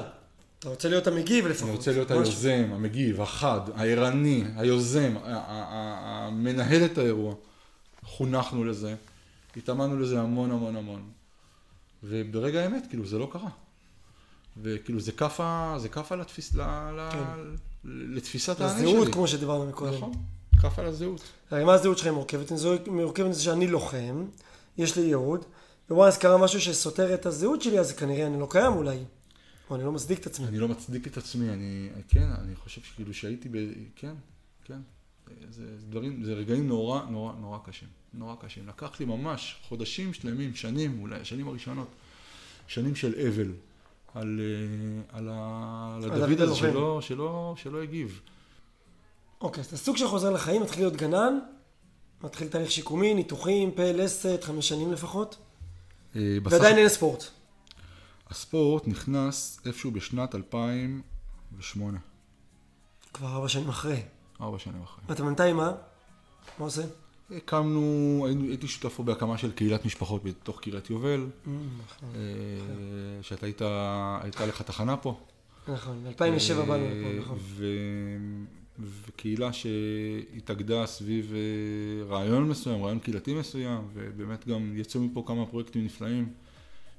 אתה 0.58 0.68
רוצה 0.68 0.88
להיות 0.88 1.06
המגיב 1.06 1.46
לפחות. 1.46 1.68
אני 1.68 1.76
רוצה 1.76 1.92
להיות. 1.92 2.10
היוזם, 2.10 2.64
המגיב, 2.72 3.20
החד, 3.20 3.60
הערני, 3.74 4.44
היוזם, 4.56 5.14
המנהל 5.24 6.84
את 6.84 6.98
האירוע. 6.98 7.34
חונכנו 8.04 8.64
לזה, 8.64 8.94
התאמנו 9.56 10.00
לזה 10.00 10.20
המון 10.20 10.50
המון 10.50 10.76
המון. 10.76 11.02
וברגע 12.04 12.60
האמת, 12.62 12.86
כאילו, 12.88 13.06
זה 13.06 13.18
לא 13.18 13.28
קרה. 13.32 13.48
וכאילו, 14.62 15.00
זה 15.00 15.12
כאפה, 15.12 15.74
זה 15.78 15.88
כאפה 15.88 16.14
לתפיס, 16.14 16.54
ל, 16.54 16.60
ל, 16.60 17.08
כן. 17.12 17.40
לתפיסת 17.84 18.60
האני 18.60 18.80
שלי. 18.80 18.90
הזהות, 18.90 19.08
כמו 19.12 19.28
שדיברנו 19.28 19.66
מקודם. 19.66 19.94
נכון, 19.94 20.12
כאפה 20.60 20.82
לזהות. 20.82 21.22
הרי 21.50 21.64
מה 21.64 21.74
הזהות 21.74 21.98
שלך 21.98 22.06
מורכבת? 22.06 22.52
הזהות 22.52 22.88
מורכבת 22.88 23.26
מזה 23.26 23.42
שאני 23.42 23.66
לוחם, 23.66 24.24
יש 24.78 24.96
לי 24.96 25.02
ייעוד, 25.02 25.44
וואנס 25.90 26.18
קרה 26.18 26.38
משהו 26.38 26.60
שסותר 26.60 27.14
את 27.14 27.26
הזהות 27.26 27.62
שלי, 27.62 27.80
אז 27.80 27.92
כנראה 27.92 28.26
אני 28.26 28.40
לא 28.40 28.46
קיים 28.50 28.72
אולי. 28.72 28.98
או 29.70 29.76
אני 29.76 29.84
לא 29.84 29.92
מצדיק 29.92 30.20
את 30.20 30.26
עצמי. 30.26 30.46
אני 30.46 30.58
לא 30.58 30.68
מצדיק 30.68 31.06
את 31.06 31.16
עצמי, 31.16 31.50
אני, 31.50 31.88
כן, 32.08 32.28
אני 32.38 32.56
חושב 32.56 32.80
שכאילו 32.80 33.14
שהייתי 33.14 33.48
ב... 33.48 33.56
כן, 33.96 34.14
כן. 34.64 34.80
זה 35.50 35.64
דברים, 35.88 36.24
זה 36.24 36.32
רגעים 36.34 36.68
נורא, 36.68 37.02
נורא, 37.10 37.32
נורא 37.32 37.58
קשים. 37.64 37.88
נורא 38.14 38.34
קשים. 38.40 38.68
לקח 38.68 39.00
לי 39.00 39.06
ממש 39.06 39.60
חודשים 39.68 40.14
שלמים, 40.14 40.54
שנים, 40.54 41.00
אולי 41.00 41.20
השנים 41.20 41.48
הראשונות, 41.48 41.88
שנים 42.66 42.94
של 42.94 43.14
אבל 43.28 43.52
על, 44.18 44.40
אה, 44.40 45.18
על, 45.18 45.28
על 45.28 45.34
הדוד 46.12 46.28
דוד 46.30 46.40
הזה. 46.40 46.54
שלא, 46.54 46.98
שלא, 47.00 47.54
שלא 47.56 47.82
הגיב. 47.82 48.20
אוקיי, 49.40 49.60
אז 49.60 49.66
אתה 49.66 49.76
סוג 49.76 49.96
של 49.96 50.08
חוזר 50.08 50.30
לחיים, 50.30 50.62
מתחיל 50.62 50.82
להיות 50.82 50.96
גנן, 50.96 51.38
מתחיל 52.22 52.48
תהליך 52.48 52.70
שיקומי, 52.70 53.14
ניתוחים, 53.14 53.70
פה 53.70 53.92
לסת, 53.92 54.44
חמש 54.44 54.68
שנים 54.68 54.92
לפחות, 54.92 55.36
אה, 56.16 56.20
בסך- 56.42 56.52
ועדיין 56.52 56.78
אין 56.78 56.88
ספורט. 56.88 57.24
הספורט 58.30 58.86
נכנס 58.88 59.60
איפשהו 59.66 59.90
בשנת 59.90 60.34
2008, 60.34 61.98
כבר 63.12 63.28
ארבע 63.34 63.48
שנים 63.48 63.68
אחרי. 63.68 64.02
ארבע 64.40 64.58
שנים 64.58 64.82
אחרי. 64.82 65.04
ואתה 65.08 65.24
בינתיים 65.24 65.56
מה? 65.56 65.72
מה 66.58 66.64
עושה? 66.64 66.82
הקמנו, 67.36 68.26
הייתי 68.48 68.68
שותף 68.68 68.94
פה 68.96 69.02
בהקמה 69.02 69.38
של 69.38 69.52
קהילת 69.52 69.84
משפחות 69.84 70.24
בתוך 70.24 70.60
קריית 70.60 70.90
יובל, 70.90 71.26
נכון, 71.46 72.08
אה, 72.14 73.22
שאתה 73.22 73.46
היית, 73.46 73.62
הייתה 74.22 74.46
לך 74.46 74.62
תחנה 74.62 74.96
פה. 74.96 75.20
נכון, 75.68 76.04
ב-2007 76.04 76.54
באנו 76.54 76.84
אה, 76.84 77.12
לפה, 77.12 77.20
נכון. 77.20 77.38
וקהילה 78.78 79.50
שהתאגדה 79.52 80.86
סביב 80.86 81.32
אה, 81.34 82.08
רעיון 82.08 82.48
מסוים, 82.48 82.84
רעיון 82.84 82.98
קהילתי 82.98 83.34
מסוים, 83.34 83.80
ובאמת 83.94 84.48
גם 84.48 84.72
יצאו 84.76 85.00
מפה 85.00 85.24
כמה 85.26 85.46
פרויקטים 85.46 85.84
נפלאים, 85.84 86.32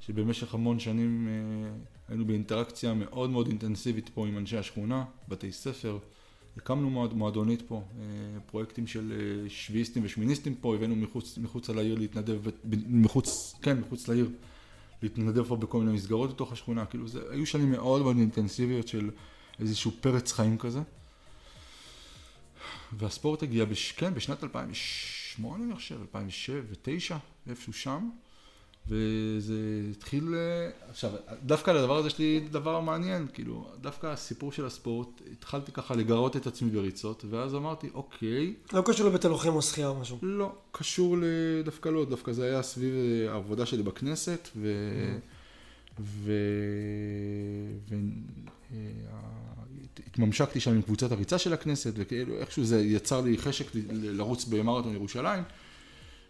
שבמשך 0.02 0.54
המון 0.54 0.80
שנים 0.80 1.28
אה, 1.28 1.72
היינו 2.08 2.26
באינטראקציה 2.26 2.94
מאוד 2.94 3.30
מאוד 3.30 3.48
אינטנסיבית 3.48 4.10
פה 4.10 4.28
עם 4.28 4.38
אנשי 4.38 4.58
השכונה, 4.58 5.04
בתי 5.28 5.52
ספר, 5.52 5.98
הקמנו 6.60 6.90
מועד, 6.90 7.14
מועדונית 7.14 7.62
פה, 7.62 7.84
אה, 8.00 8.04
פרויקטים 8.46 8.88
של 8.88 9.12
אה, 9.12 9.50
שביעיסטים 9.50 10.06
ושמיניסטים 10.06 10.56
פה, 10.56 10.76
הבאנו 10.76 10.96
מחוץ, 10.96 11.38
מחוץ 11.38 11.70
על 11.70 11.78
העיר 11.78 11.96
להתנדב, 11.96 12.40
מחוץ, 12.88 13.56
כן, 13.62 13.80
מחוץ 13.80 14.08
לעיר, 14.08 14.30
להתנדב 15.04 15.44
פה 15.44 15.56
בכל 15.56 15.80
מיני 15.80 15.92
מסגרות 15.92 16.30
בתוך 16.30 16.52
השכונה, 16.52 16.86
כאילו 16.86 17.08
זה, 17.08 17.22
היו 17.30 17.46
שנים 17.46 17.72
מאוד 17.72 18.02
מאוד 18.02 18.18
אינטנסיביות 18.18 18.88
של 18.88 19.10
איזשהו 19.60 19.92
פרץ 20.02 20.32
חיים 20.32 20.58
כזה. 20.58 20.80
והספורט 22.98 23.44
הגיע, 23.44 23.66
בש... 23.66 23.92
כן, 23.92 24.14
בשנת 24.14 24.44
2008 24.44 25.64
אני 25.64 25.76
חושב, 25.76 26.02
2009, 26.02 27.18
איפשהו 27.50 27.74
שם, 27.74 28.10
וזה 28.90 29.56
התחיל, 29.92 30.36
אה, 30.36 30.70
עכשיו, 30.90 31.12
דווקא 31.44 31.72
על 31.72 31.78
הדבר 31.78 31.98
הזה 31.98 32.08
יש 32.08 32.20
לי 32.20 32.40
דבר 32.52 32.80
מעניין, 32.80 33.28
כאילו, 33.34 33.68
דווקא 33.82 34.08
הסיפור 34.08 34.52
של 34.52 34.66
הספורט, 34.66 35.08
התחלתי 35.32 35.72
ככה 35.72 35.96
לגרות 35.96 36.36
את 36.36 36.48
עצמי 36.48 36.70
בריצות, 36.70 37.26
ואז 37.30 37.56
אמרתי, 37.56 37.90
אוקיי, 37.94 38.54
לא 38.74 38.82
קשור 38.86 39.08
לבית 39.08 39.26
הלוחם 39.26 39.56
או 39.56 39.62
שחייה 39.62 39.88
או 39.88 39.96
משהו. 39.96 40.18
לא, 40.22 40.52
קשור. 40.72 41.18
דווקא 41.66 41.90
לא, 41.90 42.06
דווקא 42.06 42.32
זה 42.32 42.46
היה 42.46 42.62
סביב 42.62 42.94
אה, 42.94 43.32
העבודה 43.32 43.66
שלי 43.66 43.84
בכנסת, 43.84 44.50
ו... 44.56 44.74
ו... 46.00 46.34
ו... 47.90 47.96
אה, 48.74 48.78
התממשקתי 50.08 50.60
שם 50.60 50.72
עם 50.72 50.82
קבוצת 50.82 51.12
הריצה 51.12 51.38
של 51.38 51.54
הכנסת, 51.54 51.94
וכאילו 51.96 52.38
איכשהו 52.38 52.64
זה 52.64 52.82
יצר 52.82 53.22
לי 53.22 53.38
חשק 53.38 53.66
לרוץ 53.92 54.46
במרתון 54.46 54.94
ירושלים, 54.94 55.44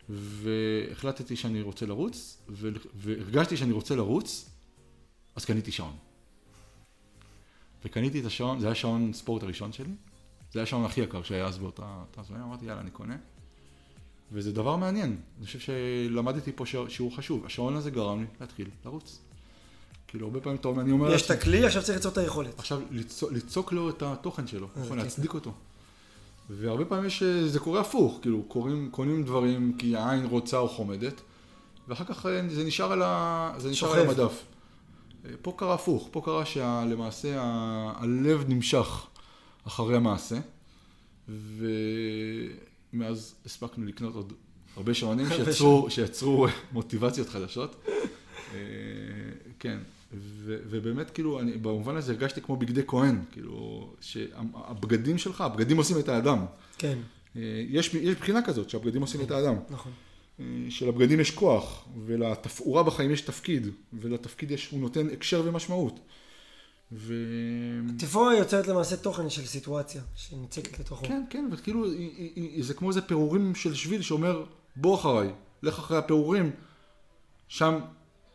והחלטתי 0.09 1.35
שאני 1.35 1.61
רוצה 1.61 1.85
לרוץ. 1.85 2.37
והרגשתי 2.95 3.57
שאני 3.57 3.71
רוצה 3.71 3.95
לרוץ, 3.95 4.49
אז 5.35 5.45
קניתי 5.45 5.71
שעון. 5.71 5.93
וקניתי 7.85 8.19
את 8.19 8.25
השעון, 8.25 8.59
זה 8.59 8.65
היה 8.65 8.75
שעון 8.75 9.13
ספורט 9.13 9.43
הראשון 9.43 9.73
שלי, 9.73 9.93
זה 10.53 10.59
היה 10.59 10.63
השעון 10.63 10.85
הכי 10.85 11.01
יקר 11.01 11.23
שהיה 11.23 11.45
אז 11.45 11.57
באותה 11.57 12.01
אותה 12.01 12.23
זמן, 12.23 12.41
אמרתי 12.41 12.65
יאללה 12.65 12.81
אני 12.81 12.91
קונה. 12.91 13.15
וזה 14.31 14.51
דבר 14.51 14.75
מעניין, 14.75 15.17
אני 15.37 15.45
חושב 15.45 15.59
שלמדתי 15.59 16.51
פה 16.55 16.65
שיעור- 16.65 17.15
חשוב, 17.15 17.45
השעון 17.45 17.75
הזה 17.75 17.91
גרם 17.91 18.19
לי 18.19 18.25
להתחיל 18.41 18.69
לרוץ. 18.85 19.19
כאילו 20.07 20.27
הרבה 20.27 20.39
פעמים 20.41 20.59
אתה 20.59 20.67
אומר, 20.67 20.81
אני 20.81 20.91
אומר, 20.91 21.13
יש 21.13 21.25
את 21.25 21.31
הכלי, 21.31 21.65
עכשיו 21.65 21.83
צריך 21.83 21.97
ליצור 21.97 22.11
את 22.11 22.17
היכולת. 22.17 22.59
עכשיו 22.59 22.81
ליצוק, 23.31 23.73
לו 23.73 23.89
את 23.89 24.01
התוכן 24.01 24.47
שלו, 24.47 24.67
איזה 24.75 24.85
נכון. 24.85 24.97
להצדיק 24.97 25.33
אותו. 25.33 25.53
והרבה 26.49 26.85
פעמים 26.85 27.05
יש, 27.05 27.23
זה 27.23 27.59
קורה 27.59 27.81
הפוך, 27.81 28.19
כאילו 28.21 28.43
קוראים, 28.43 28.89
קונים 28.91 29.23
דברים 29.23 29.73
כי 29.77 29.95
העין 29.95 30.25
רוצה 30.25 30.57
או 30.57 30.69
חומדת, 30.69 31.21
ואחר 31.87 32.05
כך 32.05 32.25
אה, 32.25 32.41
זה 32.49 32.63
נשאר 32.63 32.91
על, 32.91 33.01
ה, 33.01 33.53
זה 33.57 33.69
נשאר 33.69 33.93
על. 33.93 33.99
המדף. 33.99 34.43
אה, 35.25 35.31
פה 35.41 35.53
קרה 35.57 35.73
הפוך, 35.73 36.09
פה 36.11 36.21
קרה 36.25 36.45
שלמעשה 36.45 37.35
הלב 37.95 38.43
נמשך 38.47 39.07
אחרי 39.67 39.95
המעשה, 39.95 40.39
ומאז 42.93 43.35
הספקנו 43.45 43.85
לקנות 43.85 44.15
עוד 44.15 44.33
הרבה 44.77 44.93
שעונים 44.93 45.25
שיצרו, 45.29 45.87
שיצרו 45.89 46.47
מוטיבציות 46.71 47.29
חדשות. 47.29 47.75
אה, 48.53 48.59
כן, 49.59 49.77
ו- 50.13 50.57
ובאמת 50.69 51.09
כאילו, 51.09 51.39
אני, 51.39 51.51
במובן 51.51 51.95
הזה 51.95 52.11
הרגשתי 52.11 52.41
כמו 52.41 52.57
בגדי 52.57 52.81
כהן, 52.87 53.21
כאילו, 53.31 53.89
שהבגדים 54.01 55.17
שלך, 55.17 55.41
הבגדים 55.41 55.77
עושים 55.77 55.99
את 55.99 56.09
האדם. 56.09 56.45
כן, 56.77 56.97
אה, 57.35 57.41
יש, 57.69 57.93
יש 57.93 58.15
בחינה 58.15 58.41
כזאת, 58.41 58.69
שהבגדים 58.69 59.01
עושים 59.01 59.21
את 59.21 59.31
האדם. 59.31 59.55
נכון. 59.69 59.91
אה, 60.39 60.45
שלבגדים 60.69 61.19
יש 61.19 61.31
כוח, 61.31 61.85
ולתפאורה 62.05 62.83
בחיים 62.83 63.11
יש 63.11 63.21
תפקיד, 63.21 63.67
ולתפקיד 63.93 64.51
יש, 64.51 64.69
הוא 64.69 64.79
נותן 64.79 65.07
הקשר 65.09 65.41
ומשמעות. 65.45 65.99
ו... 66.91 67.13
תפאורה 67.97 68.35
יוצרת 68.35 68.67
למעשה 68.67 68.97
תוכן 68.97 69.29
של 69.29 69.45
סיטואציה 69.45 70.01
שנצקת 70.15 70.79
לתוכו. 70.79 71.05
כן, 71.05 71.23
כן, 71.29 71.49
וכאילו, 71.51 71.85
זה 72.59 72.73
כמו 72.73 72.89
איזה 72.89 73.01
פירורים 73.01 73.55
של 73.55 73.73
שביל 73.73 74.01
שאומר, 74.01 74.43
בוא 74.75 74.95
אחריי, 74.95 75.29
לך 75.63 75.79
אחרי 75.79 75.97
הפירורים, 75.97 76.51
שם, 77.47 77.79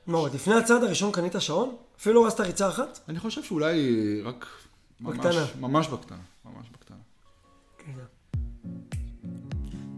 מה 0.07 0.19
עוד, 0.19 0.35
לפני 0.35 0.55
הצעד 0.55 0.83
הראשון 0.83 1.13
קנית 1.13 1.35
שעון? 1.39 1.77
אפילו 2.01 2.15
לא 2.15 2.27
רצת 2.27 2.41
ריצה 2.41 2.69
אחת? 2.69 2.99
אני 3.09 3.19
חושב 3.19 3.43
שאולי 3.43 4.21
רק 4.25 4.47
ממש, 5.01 5.17
בקטנה. 5.17 5.45
ממש 5.61 5.89
בקטנה, 5.89 6.19
ממש 6.45 6.67
בקטנה. 6.73 6.97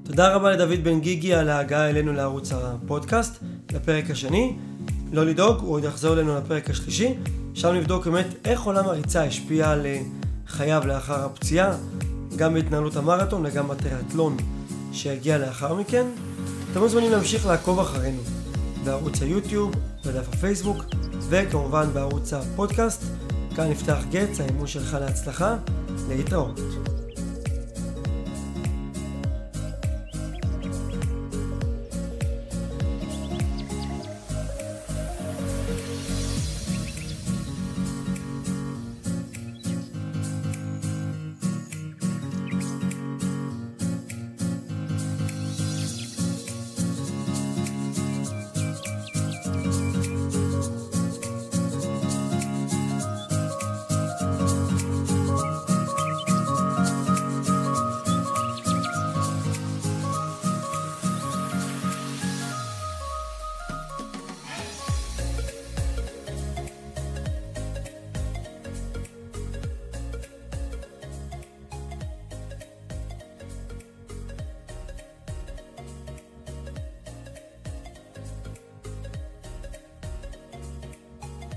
תודה 0.04 0.34
רבה 0.34 0.50
לדוד 0.50 0.84
בן 0.84 1.00
גיגי 1.00 1.34
על 1.34 1.48
ההגעה 1.48 1.90
אלינו 1.90 2.12
לערוץ 2.12 2.52
הפודקאסט, 2.52 3.42
לפרק 3.72 4.10
השני. 4.10 4.56
לא 5.12 5.26
לדאוג, 5.26 5.60
הוא 5.60 5.72
עוד 5.72 5.84
יחזור 5.84 6.14
אלינו 6.14 6.36
לפרק 6.36 6.70
השלישי. 6.70 7.14
שם 7.54 7.68
נבדוק 7.74 8.06
באמת 8.06 8.26
איך 8.44 8.62
עולם 8.62 8.84
הריצה 8.84 9.24
השפיע 9.24 9.70
על 9.70 9.86
אה, 9.86 10.02
חייו 10.46 10.82
לאחר 10.86 11.24
הפציעה, 11.24 11.76
גם 12.36 12.54
בהתנהלות 12.54 12.96
המרתון 12.96 13.46
וגם 13.46 13.68
בטריאטלון 13.68 14.36
שהגיע 14.92 15.38
לאחר 15.38 15.74
מכן. 15.74 16.06
אתם 16.72 16.80
מוזמנים 16.80 17.10
להמשיך 17.10 17.46
לעקוב 17.46 17.78
אחרינו 17.80 18.35
בערוץ 18.86 19.22
היוטיוב, 19.22 19.72
בדף 20.06 20.28
הפייסבוק, 20.28 20.84
וכמובן 21.28 21.86
בערוץ 21.92 22.32
הפודקאסט. 22.32 23.02
כאן 23.56 23.70
נפתח 23.70 23.98
גץ, 24.10 24.40
האימון 24.40 24.66
שלך 24.66 24.96
להצלחה, 25.00 25.56
להתראות. 26.08 26.60